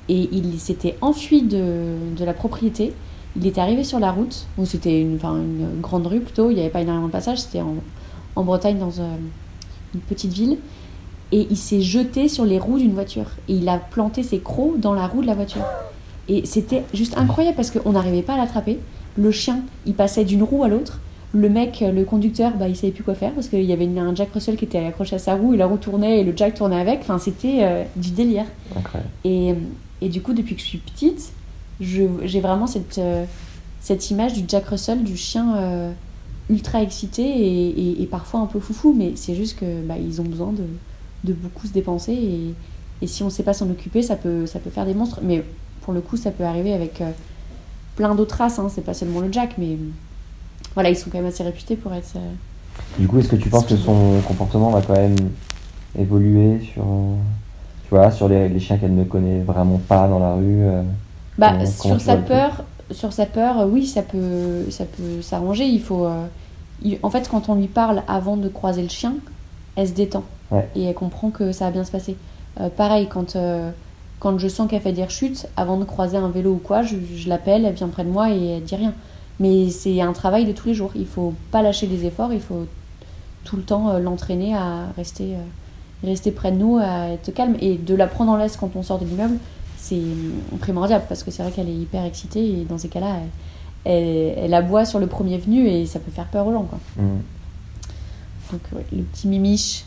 [0.09, 2.93] et il s'était enfui de, de la propriété.
[3.35, 6.55] Il était arrivé sur la route, où c'était une, enfin, une grande rue plutôt, il
[6.55, 7.75] n'y avait pas énormément de passage, c'était en,
[8.35, 9.15] en Bretagne dans euh,
[9.93, 10.57] une petite ville.
[11.31, 13.25] Et il s'est jeté sur les roues d'une voiture.
[13.47, 15.63] Et il a planté ses crocs dans la roue de la voiture.
[16.29, 18.79] Et c'était juste incroyable parce qu'on n'arrivait pas à l'attraper.
[19.17, 20.99] Le chien, il passait d'une roue à l'autre.
[21.33, 24.13] Le mec, le conducteur, bah, il savait plus quoi faire parce qu'il y avait un
[24.13, 26.53] Jack Russell qui était accroché à sa roue et la roue tournait et le Jack
[26.53, 26.99] tournait avec.
[27.01, 28.45] Enfin, c'était euh, du délire.
[29.25, 29.55] Et,
[30.03, 31.31] et du coup, depuis que je suis petite,
[31.79, 33.23] j'ai vraiment cette, euh,
[33.79, 35.91] cette image du Jack Russell, du chien euh,
[36.49, 38.93] ultra excité et, parfois un peu foufou.
[38.93, 40.65] Mais c'est juste que bah, ils ont besoin de,
[41.23, 42.11] de beaucoup se dépenser.
[42.11, 42.53] Et,
[43.01, 45.21] et si on ne sait pas s'en occuper, ça peut, ça peut faire des monstres.
[45.23, 45.41] Mais
[45.81, 47.11] pour le coup, ça peut arriver avec euh,
[47.95, 48.59] plein d'autres races.
[48.59, 48.67] Hein.
[48.69, 49.77] C'est pas seulement le Jack, mais
[50.73, 52.17] voilà, ils sont quand même assez réputés pour être.
[52.99, 55.15] Du coup, est-ce que tu penses que son comportement va quand même
[55.97, 56.83] évoluer sur,
[57.83, 60.81] tu vois, sur les, les chiens qu'elle ne connaît vraiment pas dans la rue euh,
[61.37, 65.21] Bah, Comment- comment sur sa peur, sur sa peur, euh, oui, ça peut, ça peut
[65.21, 65.65] s'arranger.
[65.65, 66.25] Il faut, euh,
[66.83, 69.13] il- en fait, quand on lui parle avant de croiser le chien,
[69.75, 70.67] elle se détend Ouais.
[70.75, 72.15] et elle comprend que ça va bien se passer.
[72.61, 73.71] Euh, pareil, quand euh,
[74.19, 76.95] quand je sens qu'elle fait des rechutes, avant de croiser un vélo ou quoi, je,
[77.15, 78.93] je l'appelle, elle vient près de moi et elle dit rien.
[79.41, 80.91] Mais c'est un travail de tous les jours.
[80.95, 82.31] Il faut pas lâcher les efforts.
[82.31, 82.65] Il faut
[83.43, 85.33] tout le temps l'entraîner à rester,
[86.07, 88.83] rester près de nous, à être calme et de la prendre en laisse quand on
[88.83, 89.37] sort de l'immeuble
[89.83, 89.99] c'est
[90.61, 93.17] primordial parce que c'est vrai qu'elle est hyper excitée et dans ces cas-là,
[93.83, 96.63] elle, elle, elle aboie sur le premier venu et ça peut faire peur aux gens.
[96.63, 96.79] Quoi.
[96.97, 97.19] hmm.
[98.51, 99.83] Donc, ouais, le petit mimiche.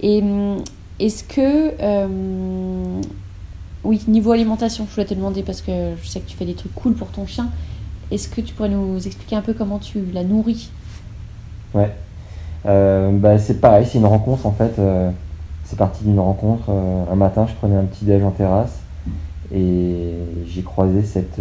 [0.00, 0.58] Et hum,
[1.00, 1.72] est-ce que.
[1.80, 3.00] euh,
[3.84, 6.54] oui, niveau alimentation, je voulais te demander parce que je sais que tu fais des
[6.54, 7.48] trucs cool pour ton chien.
[8.10, 10.68] Est-ce que tu pourrais nous expliquer un peu comment tu la nourris?
[11.72, 11.94] Ouais.
[12.66, 14.78] Euh, bah, c'est pareil, c'est une rencontre en fait.
[14.78, 15.10] euh,
[15.64, 16.64] c'est parti d'une rencontre.
[16.70, 18.78] euh, un matin, je prenais un petit déj en terrasse
[19.54, 20.14] et
[20.46, 21.40] j'ai croisé cette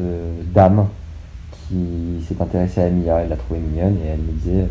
[0.53, 0.88] dame
[1.67, 3.19] qui s'est intéressée à Mia.
[3.21, 4.67] Elle l'a trouvée mignonne et elle me disait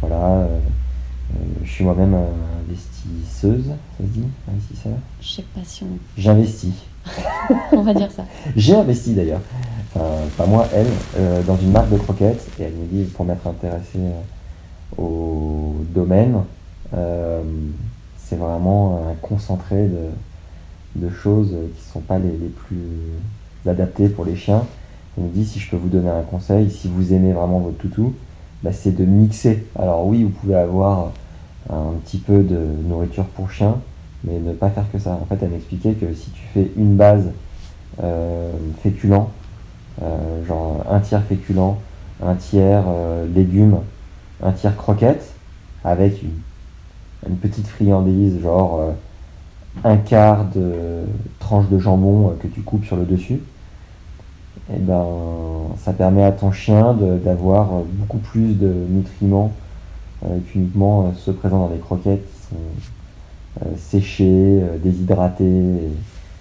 [0.00, 0.58] voilà, euh,
[1.64, 2.16] je suis moi-même
[2.68, 4.92] investisseuse, ça se dit Investisseur?
[5.20, 5.86] Je sais pas si on,
[6.20, 6.74] J'investis.
[7.72, 8.24] on va dire ça.
[8.56, 9.40] J'ai investi d'ailleurs,
[9.94, 10.04] enfin,
[10.36, 10.86] pas moi, elle,
[11.18, 14.20] euh, dans une marque de croquettes et elle me dit pour m'être intéressé euh,
[14.98, 16.42] au domaine,
[16.94, 17.42] euh,
[18.18, 19.88] c'est vraiment un concentré
[20.96, 22.78] de, choses qui ne sont pas les, plus
[23.66, 24.64] adaptées pour les chiens.
[25.16, 27.78] Elle me dit si je peux vous donner un conseil, si vous aimez vraiment votre
[27.78, 28.14] toutou,
[28.62, 29.66] bah, c'est de mixer.
[29.78, 31.12] Alors oui, vous pouvez avoir
[31.70, 33.76] un petit peu de nourriture pour chien,
[34.24, 35.18] mais ne pas faire que ça.
[35.20, 37.30] En fait, elle m'expliquait que si tu fais une base
[38.02, 38.52] euh,
[38.82, 39.26] féculent,
[40.02, 41.76] euh, genre un tiers féculent,
[42.22, 42.84] un tiers
[43.34, 43.78] légumes,
[44.42, 45.32] un tiers croquettes,
[45.84, 48.90] avec une, petite friandise, genre euh,
[49.84, 51.04] un quart de
[51.38, 53.40] tranche de jambon euh, que tu coupes sur le dessus,
[54.72, 55.04] et ben
[55.78, 59.52] ça permet à ton chien d'avoir euh, beaucoup plus de nutriments
[60.24, 65.90] euh, qu'uniquement ceux présents dans les croquettes qui sont euh, séchés, déshydratés,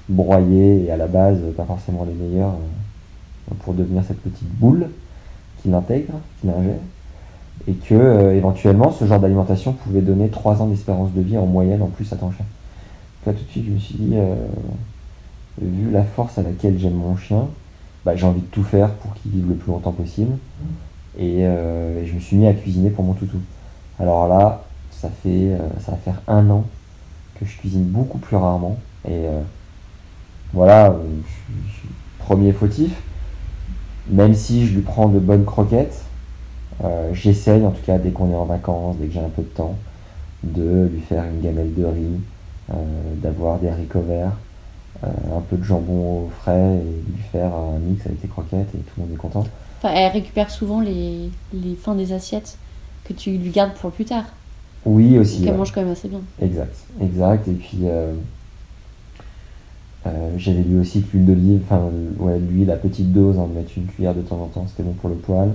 [0.10, 2.54] et à la base pas forcément les meilleurs
[3.60, 4.88] pour devenir cette petite boule
[5.62, 6.80] qu'il intègre, qu'il ingère.
[7.68, 11.46] Et que euh, éventuellement ce genre d'alimentation pouvait donner 3 ans d'espérance de vie en
[11.46, 12.46] moyenne en plus à ton chien.
[13.26, 14.36] Là tout de suite je me suis dit, euh,
[15.62, 17.48] vu la force à laquelle j'aime mon chien,
[18.06, 20.38] bah, j'ai envie de tout faire pour qu'il vive le plus longtemps possible.
[21.18, 23.38] Et, euh, je me suis mis à cuisiner pour mon toutou.
[24.00, 25.52] Alors là, ça fait
[25.88, 26.66] va faire un an
[27.40, 28.78] que je cuisine beaucoup plus rarement.
[29.08, 29.26] Et
[30.54, 30.96] voilà,
[31.48, 32.92] je, premier fautif.
[34.10, 36.06] Même si je lui prends de bonnes croquettes,
[36.84, 39.42] euh, j'essaye, en tout cas, dès qu'on est en vacances, dès que j'ai un peu
[39.42, 39.76] de temps,
[40.44, 42.20] de lui faire une gamelle de riz,
[42.72, 42.76] euh,
[43.22, 44.38] d'avoir des haricots verts,
[45.04, 45.08] euh,
[45.38, 48.78] un peu de jambon au frais et lui faire un mix avec les croquettes et
[48.78, 49.46] tout le monde est content.
[49.78, 52.58] Enfin, elle récupère souvent les, les fins des assiettes
[53.04, 54.26] que tu lui gardes pour plus tard.
[54.86, 55.42] Oui, aussi.
[55.42, 55.58] Qu'elle ouais.
[55.58, 56.22] mange quand même assez bien.
[56.42, 57.48] Exact, exact.
[57.48, 58.14] Et puis, euh,
[60.38, 61.82] j'avais lu aussi que l'huile d'olive, enfin,
[62.20, 64.94] ouais, l'huile à petite dose, en mettre une cuillère de temps en temps, c'était bon
[64.94, 65.50] pour le poil.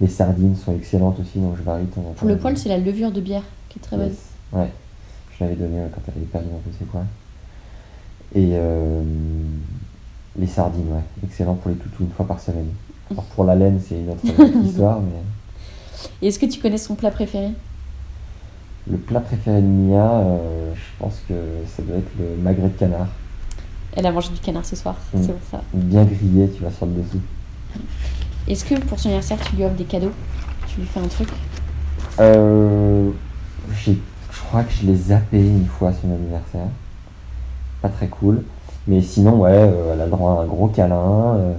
[0.00, 2.12] Les sardines sont excellentes aussi, donc je varie de temps en temps.
[2.16, 4.06] Pour le poil, c'est la levure de bière qui est très bonne.
[4.08, 4.18] Yes.
[4.52, 4.70] Ouais,
[5.36, 7.04] je l'avais donné ouais, quand elle avait perdu un peu ses poils.
[8.34, 9.02] Et euh,
[10.38, 12.68] les sardines, ouais, excellent pour les toutous une fois par semaine.
[13.10, 14.20] Alors pour la laine, c'est une autre
[14.64, 15.10] histoire, mais
[16.22, 17.48] Et Est-ce que tu connais son plat préféré?
[18.90, 21.34] Le plat préféré de Mia, euh, je pense que
[21.66, 23.08] ça doit être le magret de canard.
[23.96, 25.22] Elle a mangé du canard ce soir, Mm.
[25.22, 25.62] c'est pour ça.
[25.74, 27.20] Bien grillé, tu vas sur le dessous.
[28.48, 30.12] Est-ce que pour son anniversaire, tu lui offres des cadeaux?
[30.66, 31.28] Tu lui fais un truc?
[32.18, 33.10] Euh,
[33.74, 33.92] je
[34.46, 36.68] crois que je l'ai zappé une fois à son anniversaire.
[37.82, 38.42] Pas très cool.
[38.86, 41.52] Mais sinon, ouais, euh, elle a le droit à un gros câlin, euh,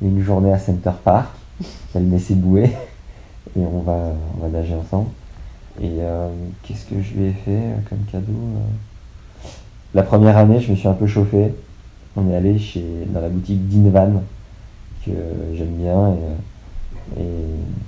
[0.00, 1.28] une journée à Center Park.
[1.96, 2.70] Elle met ses bouées
[3.56, 5.08] et on va, on va nager ensemble.
[5.82, 6.28] Et euh,
[6.62, 8.32] qu'est-ce que je lui ai fait comme cadeau
[9.92, 11.52] La première année, je me suis un peu chauffé.
[12.16, 14.22] On est allé chez, dans la boutique d'Invan,
[15.08, 16.10] que j'aime bien.
[17.16, 17.24] Et, et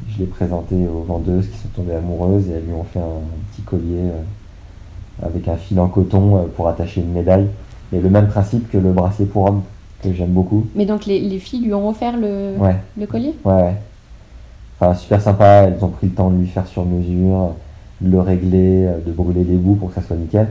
[0.08, 3.20] je l'ai présenté aux vendeuses qui sont tombées amoureuses et elles lui ont fait un
[3.52, 7.46] petit collier euh, avec un fil en coton euh, pour attacher une médaille.
[7.92, 9.62] Et le même principe que le bracelet pour homme,
[10.02, 10.66] que j'aime beaucoup.
[10.74, 13.34] Mais donc les, les filles lui ont offert le, Ouais, le collier?
[13.44, 13.74] Ouais, ouais.
[14.80, 17.50] Enfin, super sympa, elles ont pris le temps de lui faire sur mesure,
[18.00, 20.48] de le régler, euh, de brûler les bouts pour que ça soit nickel.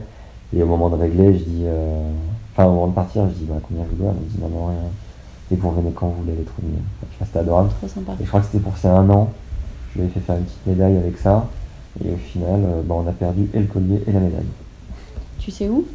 [0.55, 2.01] Et au moment de régler, je dis, euh,
[2.53, 4.11] enfin au moment de partir, je dis, bah, combien je dois?
[4.11, 4.77] Elle me dit, non, non, rien.
[5.51, 6.81] Et vous revenez quand vous voulez, elle est trop mignonne.
[7.03, 7.69] Enfin, C'était adorable.
[7.79, 8.11] Trop sympa.
[8.19, 9.29] Et je crois que c'était pour ses un an.
[9.95, 11.47] Je lui ai fait faire une petite médaille avec ça.
[12.05, 14.45] Et au final, euh, bah, on a perdu et le collier et la médaille.
[15.39, 15.85] Tu sais où?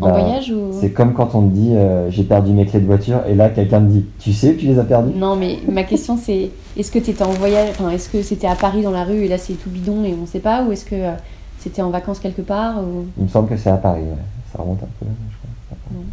[0.00, 2.78] En Bah, voyage ou C'est comme quand on te dit euh, j'ai perdu mes clés
[2.80, 5.12] de voiture et là quelqu'un te dit tu sais tu les as perdues?
[5.16, 8.46] Non, mais ma question c'est est-ce que tu étais en voyage Enfin, est-ce que c'était
[8.46, 10.70] à Paris dans la rue et là c'est tout bidon et on sait pas Ou
[10.70, 11.10] est-ce que euh,
[11.58, 13.06] c'était en vacances quelque part ou...
[13.18, 14.16] Il me semble que c'est à Paris, ouais.
[14.54, 15.06] ça remonte un peu.
[15.06, 16.04] je crois.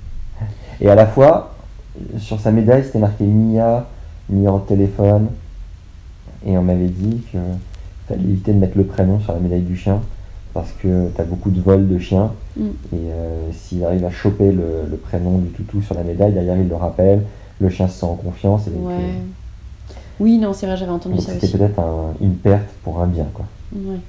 [0.82, 1.54] Et à la fois,
[2.20, 3.88] sur sa médaille, c'était marqué Mia,
[4.30, 5.28] numéro de téléphone.
[6.46, 7.38] Et on m'avait dit que
[8.08, 10.00] fallait éviter de mettre le prénom sur la médaille du chien
[10.54, 12.32] parce que tu as beaucoup de vols de chiens.
[12.56, 12.62] Mm.
[12.66, 16.58] Et euh, s'il arrive à choper le, le prénom du toutou sur la médaille, derrière
[16.58, 17.24] il le rappelle,
[17.60, 18.68] le chien se sent en confiance.
[18.68, 18.94] Et donc, Ouais.
[18.94, 23.00] euh, Oui, non, c'est vrai, j'avais entendu donc ça c'était peut-être un- une perte pour
[23.02, 23.26] un bien.
[23.34, 23.46] Quoi.
[23.76, 24.00] Ouais.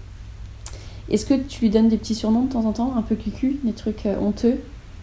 [1.11, 3.59] Est-ce que tu lui donnes des petits surnoms de temps en temps, un peu cucu,
[3.65, 4.59] des trucs euh, honteux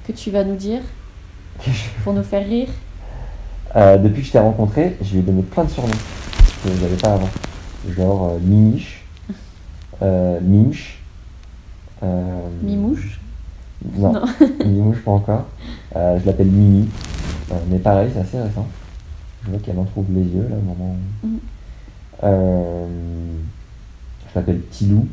[0.08, 0.82] que tu vas nous dire?
[2.04, 2.70] Pour nous faire rire
[3.76, 5.92] Euh, depuis que je t'ai rencontré, je lui ai donné plein de surnoms
[6.64, 7.30] que je n'avais pas avant.
[7.90, 9.04] Genre euh, Mimiche,
[10.02, 11.00] euh, Minch,
[12.04, 13.20] euh, Mimouche
[13.98, 14.26] Non, Non.
[14.66, 15.46] Mimouche pas encore.
[15.94, 16.88] Je l'appelle Mimi,
[17.70, 18.68] mais pareil, c'est assez récent.
[19.44, 21.28] Je vois qu'elle en trouve les yeux là au moment où.
[22.24, 22.88] Euh,
[24.30, 25.08] je l'appelle Petit Loup,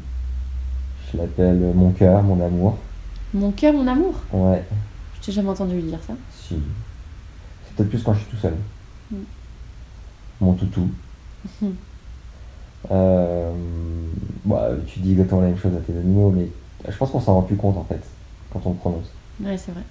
[1.12, 2.78] je l'appelle Mon cœur, mon amour.
[3.34, 4.62] Mon cœur, mon amour Ouais,
[5.20, 6.14] Je t'ai jamais entendu lui dire ça.
[6.48, 6.56] Si.
[7.66, 8.54] C'est peut-être plus quand je suis tout seul.
[9.10, 9.16] Mm.
[10.40, 10.88] Mon toutou.
[12.90, 13.52] Euh,
[14.44, 16.48] bah, tu dis exactement la même chose à tes animaux, mais
[16.90, 18.02] je pense qu'on s'en rend plus compte en fait
[18.52, 19.06] quand on le prononce.
[19.40, 19.82] Ouais, c'est vrai.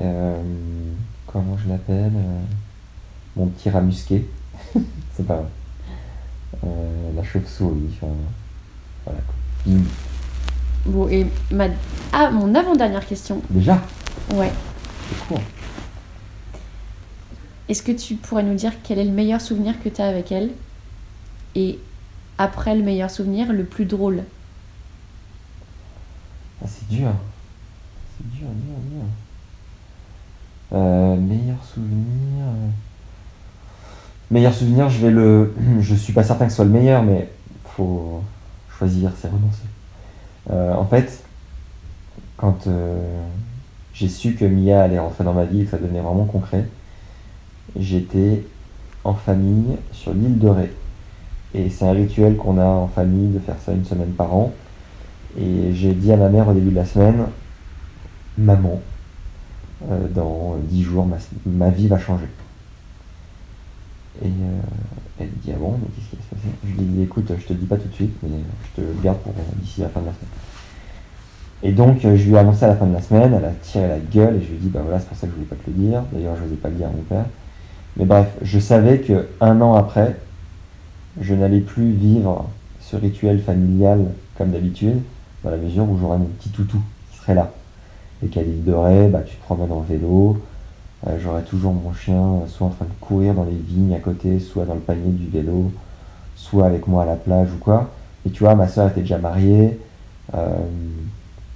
[0.00, 0.42] Euh,
[1.26, 2.40] comment je l'appelle Euh,
[3.36, 4.28] Mon petit rat musqué.
[5.14, 5.48] C'est pas vrai.
[6.64, 7.90] Euh, la chauve-souris.
[7.96, 8.12] Enfin,
[9.04, 9.34] voilà quoi.
[9.72, 9.84] Mm.
[10.86, 11.66] Bon, et ma...
[12.12, 13.42] Ah, mon avant-dernière question.
[13.50, 13.80] Déjà?
[14.34, 14.52] Ouais.
[15.08, 15.40] C'est court.
[17.68, 20.30] Est-ce que tu pourrais nous dire quel est le meilleur souvenir que tu as avec
[20.30, 20.50] elle
[21.54, 21.78] Et
[22.38, 24.22] après le meilleur souvenir, le plus drôle?
[26.62, 27.10] Ah, c'est dur.
[28.16, 29.04] C'est dur, dur, dur.
[30.72, 32.44] Euh, meilleur souvenir.
[32.44, 32.68] euh.
[34.30, 35.54] Meilleur souvenir, je vais le.
[35.80, 37.30] Je suis pas certain que ce soit le meilleur, mais
[37.64, 38.22] faut
[38.76, 39.62] choisir, c'est renoncer.
[40.50, 41.22] Euh, en fait,
[42.36, 43.22] quand euh,
[43.98, 46.66] j'ai su que Mia allait rentrer dans ma vie et que ça devenait vraiment concret,
[47.78, 48.44] j'étais
[49.04, 50.72] en famille sur l'île de Ré.
[51.54, 54.52] Et c'est un rituel qu'on a en famille de faire ça une semaine par an.
[55.38, 57.26] Et j'ai dit à ma mère au début de la semaine,
[58.36, 58.82] maman,
[59.88, 61.08] euh, dans dix jours,
[61.46, 62.26] ma, vie va changer.
[64.22, 64.60] Et euh,
[65.20, 66.54] elle dit, ah bon, mais qu'est-ce qui va se passer?
[66.64, 68.38] Je lui dis, écoute, je te dis pas tout de suite, mais
[68.76, 70.55] je te garde pour d'ici la fin de la semaine.
[71.62, 73.88] Et donc, je lui ai annoncé à la fin de la semaine, elle a tiré
[73.88, 75.48] la gueule et je lui ai dit, bah voilà, c'est pour ça que je voulais
[75.48, 76.02] pas te le dire.
[76.12, 77.24] D'ailleurs, je n'osais pas le dire à mon père.
[77.96, 80.16] Mais bref, je savais que un an après,
[81.20, 82.46] je n'allais plus vivre
[82.80, 84.04] ce rituel familial
[84.36, 85.00] comme d'habitude,
[85.42, 87.50] dans la mesure où j'aurais mon petit toutou qui serait là.
[88.22, 90.38] Et qu'à l'île de bah, tu te promènes en vélo,
[91.06, 93.98] euh, j'aurais toujours mon chien euh, soit en train de courir dans les vignes à
[93.98, 95.70] côté, soit dans le panier du vélo,
[96.34, 97.90] soit avec moi à la plage ou quoi.
[98.26, 99.78] Et tu vois, ma soeur était déjà mariée,
[100.34, 100.56] euh,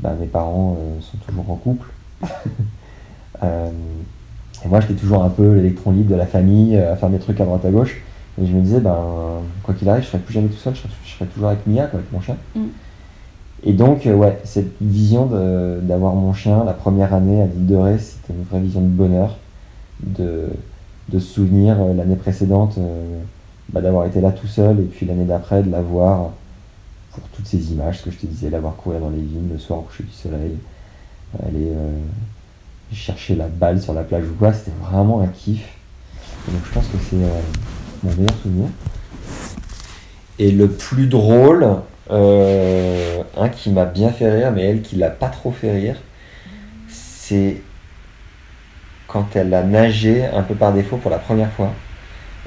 [0.00, 1.86] bah, mes parents sont toujours en couple.
[3.42, 7.40] et moi, j'étais toujours un peu l'électron libre de la famille, à faire mes trucs
[7.40, 8.02] à droite à gauche.
[8.40, 8.96] Et je me disais, ben,
[9.62, 12.12] quoi qu'il arrive, je serai plus jamais tout seul, je serai, toujours avec Mia, avec
[12.12, 12.36] mon chien.
[12.54, 12.60] Mm.
[13.62, 15.26] Et donc, euh, ouais, cette vision
[15.82, 18.86] d'avoir mon chien la première année à l'île de Ré, c'était une vraie vision de
[18.86, 19.36] bonheur,
[20.02, 20.46] de,
[21.10, 23.18] de se souvenir euh, l'année précédente euh,
[23.72, 26.30] bah, d'avoir été là tout seul, et puis l'année d'après de l'avoir
[27.12, 29.58] pour toutes ces images, ce que je te disais, l'avoir courir dans les vignes le
[29.58, 30.56] soir au coucher du soleil,
[31.44, 31.72] aller
[32.92, 35.62] chercher la balle sur la plage ou quoi, c'était vraiment un kiff.
[36.48, 38.68] Donc je pense que c'est mon meilleur souvenir.
[40.38, 41.66] Et le plus drôle,
[42.10, 45.96] euh, un qui m'a bien fait rire, mais elle qui l'a pas trop fait rire,
[46.88, 47.60] c'est
[49.06, 51.72] quand elle a nagé un peu par défaut pour la première fois.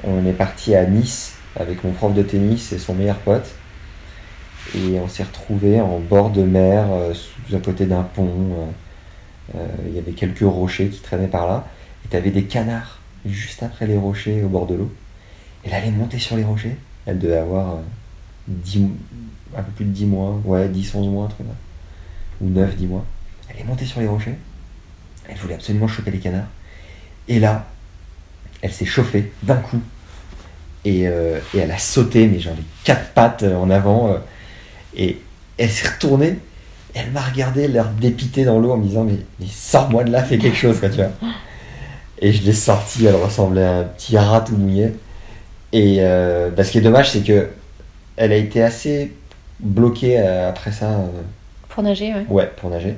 [0.02, 3.54] On est parti à Nice avec mon prof de tennis et son meilleur pote.
[4.74, 8.28] Et on s'est retrouvé en bord de mer, euh, sous à côté d'un pont.
[9.54, 11.66] Euh, il y avait quelques rochers qui traînaient par là.
[12.04, 14.92] Et tu avais des canards juste après les rochers au bord de l'eau.
[15.64, 16.76] Elle allait monter sur les rochers.
[17.06, 17.78] Elle devait avoir
[18.48, 21.46] 10, euh, un peu plus de 10 mois, ouais, 10, 11 mois, un truc.
[22.40, 23.04] Ou 9, 10 mois.
[23.48, 24.36] Elle est montée sur les rochers.
[25.28, 26.48] Elle voulait absolument choper les canards.
[27.28, 27.66] Et là,
[28.60, 29.80] elle s'est chauffée d'un coup.
[30.84, 34.18] Et, euh, elle a sauté, mais genre les quatre pattes euh, en avant.
[34.96, 35.20] Et
[35.58, 36.38] elle s'est retournée.
[36.94, 40.22] Elle m'a regardé, l'air dépité dans l'eau en me disant Mais, mais sors-moi de là,
[40.22, 41.10] fais quelque chose, quoi, tu vois.
[42.20, 44.92] Et je l'ai sortie, elle ressemblait à un petit rat tout mouillé.
[45.72, 47.48] Et euh, bah, ce qui est dommage, c'est que
[48.16, 49.12] elle a été assez
[49.58, 50.90] bloquée euh, après ça.
[50.90, 51.08] Euh,
[51.68, 52.24] pour nager, ouais.
[52.28, 52.96] Ouais, pour nager.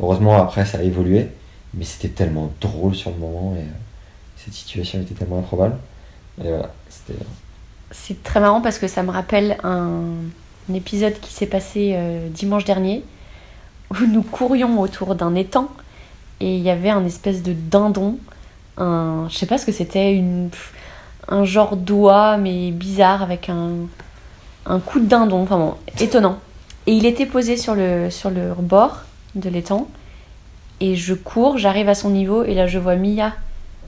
[0.00, 1.28] Heureusement, après, ça a évolué.
[1.74, 3.64] Mais c'était tellement drôle sur le moment et
[4.36, 5.76] cette situation était tellement improbable.
[6.42, 7.18] Et voilà, c'était.
[7.92, 10.00] C'est très marrant parce que ça me rappelle un,
[10.74, 11.96] épisode qui s'est passé
[12.30, 13.02] dimanche dernier
[13.90, 15.68] où nous courions autour d'un étang
[16.40, 18.16] et il y avait un espèce de dindon.
[18.78, 20.22] Un, je sais pas ce que c'était,
[21.28, 23.72] un genre d'oie, mais bizarre, avec un,
[24.66, 26.38] un coup de dindon, enfin bon, étonnant.
[26.86, 29.02] Et il était posé sur le, sur le bord
[29.34, 29.88] de l'étang.
[30.80, 33.34] Et je cours, j'arrive à son niveau, et là je vois Mia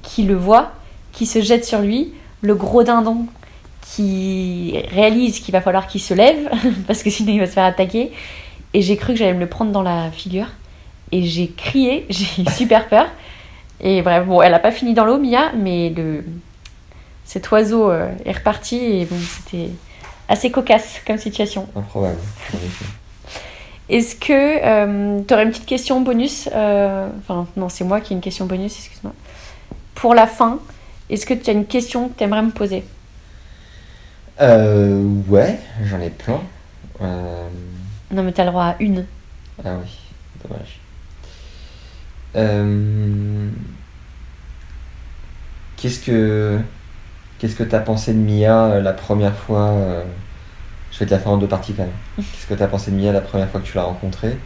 [0.03, 0.73] qui le voit,
[1.12, 3.27] qui se jette sur lui, le gros dindon
[3.83, 6.51] qui réalise qu'il va falloir qu'il se lève,
[6.87, 8.12] parce que sinon il va se faire attaquer.
[8.75, 10.47] Et j'ai cru que j'allais me le prendre dans la figure.
[11.11, 13.07] Et j'ai crié, j'ai eu super peur.
[13.81, 16.25] Et bref, bon, elle a pas fini dans l'eau, Mia, mais le,
[17.25, 19.71] cet oiseau euh, est reparti et bon, c'était
[20.29, 21.66] assez cocasse comme situation.
[21.75, 22.18] Improbable.
[23.88, 28.12] Est-ce que euh, tu aurais une petite question bonus euh, Enfin, non, c'est moi qui
[28.12, 29.12] ai une question bonus, excuse-moi.
[29.95, 30.61] Pour la fin,
[31.11, 32.85] est-ce que tu as une question que tu aimerais me poser?
[35.28, 36.40] Ouais, j'en ai plein.
[37.00, 39.07] Non, mais tu as le droit à une.
[39.64, 39.98] Ah oui,
[40.42, 40.81] dommage.
[45.76, 46.61] Qu'est-ce que
[47.42, 50.05] Qu'est-ce que tu as pensé de Mia euh, la première fois euh,
[50.92, 51.90] Je vais te la faire en deux parties quand même.
[52.16, 54.38] Qu'est-ce que tu as pensé de Mia la première fois que tu l'as rencontrée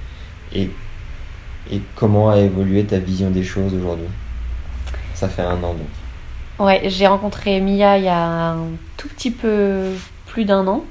[0.54, 0.70] et,
[1.70, 4.06] et comment a évolué ta vision des choses aujourd'hui?
[5.12, 6.05] Ça fait un an donc.
[6.58, 9.92] Ouais, j'ai rencontré Mia il y a un tout petit peu
[10.26, 10.84] plus d'un an.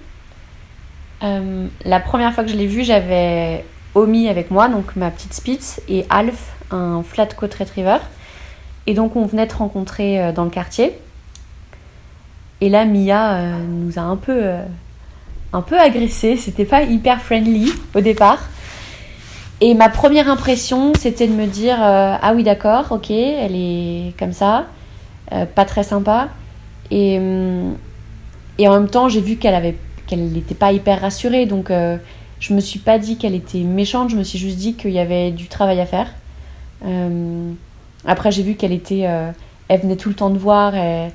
[1.23, 5.33] Euh, la première fois que je l'ai vue, j'avais Omi avec moi, donc ma petite
[5.33, 7.97] Spitz, et Alf, un flat coat retriever.
[8.87, 10.93] Et donc on venait de rencontrer dans le quartier.
[12.61, 14.63] Et là, Mia euh, nous a un peu, euh,
[15.53, 16.37] un peu agressé.
[16.37, 18.39] C'était pas hyper friendly au départ.
[19.61, 24.13] Et ma première impression, c'était de me dire euh, Ah oui, d'accord, ok, elle est
[24.17, 24.65] comme ça,
[25.29, 26.29] pas très sympa.
[26.91, 27.15] Et,
[28.57, 29.75] et en même temps, j'ai vu qu'elle avait
[30.07, 31.45] qu'elle n'était pas hyper rassurée.
[31.45, 31.71] Donc,
[32.39, 34.99] je me suis pas dit qu'elle était méchante, je me suis juste dit qu'il y
[34.99, 36.13] avait du travail à faire.
[38.05, 39.09] après, j'ai vu qu'elle était.
[39.67, 40.75] elle venait tout le temps de voir.
[40.75, 41.09] Et,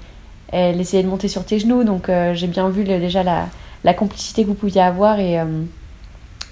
[0.52, 1.84] elle essayait de monter sur tes genoux.
[1.84, 3.48] Donc euh, j'ai bien vu le- déjà la,
[3.84, 5.62] la complicité que vous pouviez avoir et, euh,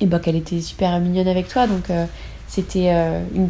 [0.00, 1.66] et bah, qu'elle était super mignonne avec toi.
[1.66, 2.06] Donc euh,
[2.48, 3.48] c'était euh, une,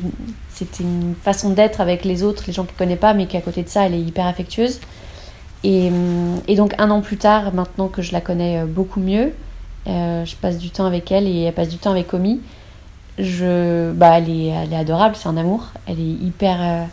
[0.81, 3.69] une façon d'être avec les autres, les gens qu'elle connaît pas, mais qu'à côté de
[3.69, 4.81] ça, elle est hyper affectueuse.
[5.65, 9.01] Et, hum, et donc un an plus tard, maintenant que je la connais euh, beaucoup
[9.01, 9.33] mieux,
[9.87, 12.41] euh, je passe du temps avec elle et elle passe du temps avec Omi.
[13.19, 15.69] Je, bah, elle, est, elle est adorable, c'est un amour.
[15.87, 16.85] Elle est hyper, euh,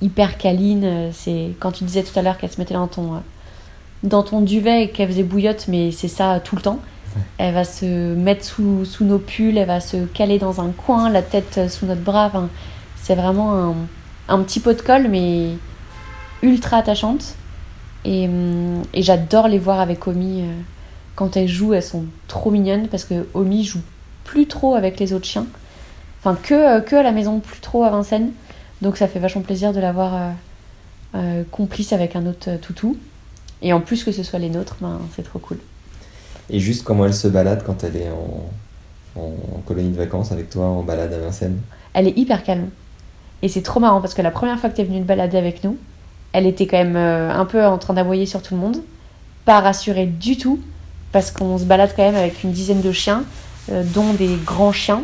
[0.00, 0.84] hyper câline.
[0.84, 3.18] euh, C'est quand tu disais tout à l'heure qu'elle se mettait dans ton, euh,
[4.04, 6.78] dans ton duvet et qu'elle faisait bouillotte, mais c'est ça tout le temps.
[7.38, 11.10] Elle va se mettre sous, sous nos pulls, elle va se caler dans un coin,
[11.10, 12.30] la tête sous notre bras.
[12.96, 13.74] C'est vraiment un,
[14.28, 15.50] un petit pot de colle, mais
[16.42, 17.34] ultra attachante.
[18.04, 20.42] Et, hum, j'adore les voir avec Omi.
[20.42, 20.60] euh,
[21.14, 23.82] Quand elles jouent, elles sont trop mignonnes parce que Omi joue
[24.24, 25.46] plus trop avec les autres chiens.
[26.20, 28.30] Enfin, que, euh, que à la maison, plus trop à Vincennes.
[28.80, 30.30] Donc ça fait vachement plaisir de l'avoir euh,
[31.16, 32.96] euh, complice avec un autre toutou.
[33.60, 35.58] Et en plus que ce soit les nôtres, ben, c'est trop cool.
[36.52, 39.30] Et juste comment elle se balade quand elle est en,
[39.66, 41.58] colonie de vacances avec toi, en balade à Vincennes
[41.94, 42.68] Elle est hyper calme.
[43.40, 45.38] Et c'est trop marrant parce que la première fois que tu es venue te balader
[45.38, 45.78] avec nous,
[46.32, 48.82] elle était quand même euh, un peu en train d'aboyer sur tout le monde.
[49.46, 50.60] Pas rassurée du tout
[51.10, 53.24] parce qu'on se balade quand même avec une dizaine de chiens,
[53.70, 55.02] euh, dont des grands chiens.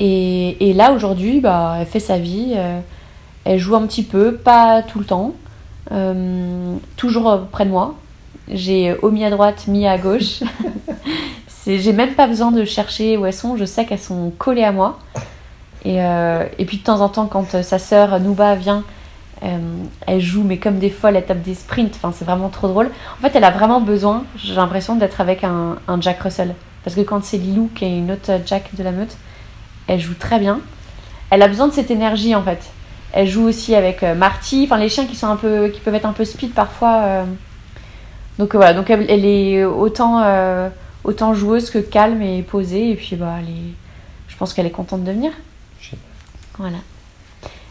[0.00, 2.54] Et, là aujourd'hui, bah, elle fait sa vie.
[2.56, 2.80] euh,
[3.44, 5.34] elle joue un petit peu, pas tout le temps.
[6.96, 7.94] toujours près de moi.
[8.50, 10.40] J'ai Omi à droite, Mi à gauche.
[11.66, 14.72] J'ai même pas besoin de chercher où elles sont, je sais qu'elles sont collées à
[14.72, 14.98] moi.
[15.84, 18.82] Et, euh, et puis de temps en temps, quand euh, sa sœur Nouba vient,
[19.42, 19.58] euh,
[20.06, 21.94] elle joue, mais comme des folles, elle tape des sprints.
[21.96, 22.90] Enfin, c'est vraiment trop drôle.
[23.18, 26.54] En fait, elle a vraiment besoin, j'ai l'impression, d'être avec un, un Jack Russell.
[26.82, 29.16] Parce que quand c'est Lilou, qui est une autre Jack de la meute,
[29.86, 30.60] elle joue très bien.
[31.30, 32.70] Elle a besoin de cette énergie, en fait.
[33.12, 35.94] Elle joue aussi avec euh, Marty, enfin les chiens qui sont un peu, qui peuvent
[35.94, 37.02] être un peu speed parfois.
[37.04, 37.24] euh.
[38.40, 40.70] Donc euh, voilà, donc elle, elle est autant, euh,
[41.04, 42.90] autant joueuse que calme et posée.
[42.90, 43.74] Et puis bah, elle est,
[44.28, 45.30] je pense qu'elle est contente de venir.
[46.58, 46.78] Voilà.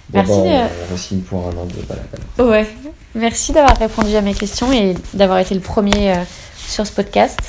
[0.09, 2.49] Bon, Merci, bah, on pour un an de balade.
[2.49, 2.67] Ouais.
[3.15, 6.23] Merci d'avoir répondu à mes questions et d'avoir été le premier euh,
[6.55, 7.39] sur ce podcast.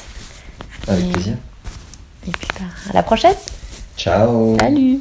[0.89, 1.35] Avec Et- plaisir.
[2.27, 3.37] Et puis bah, à la prochaine.
[3.97, 5.01] Ciao Salut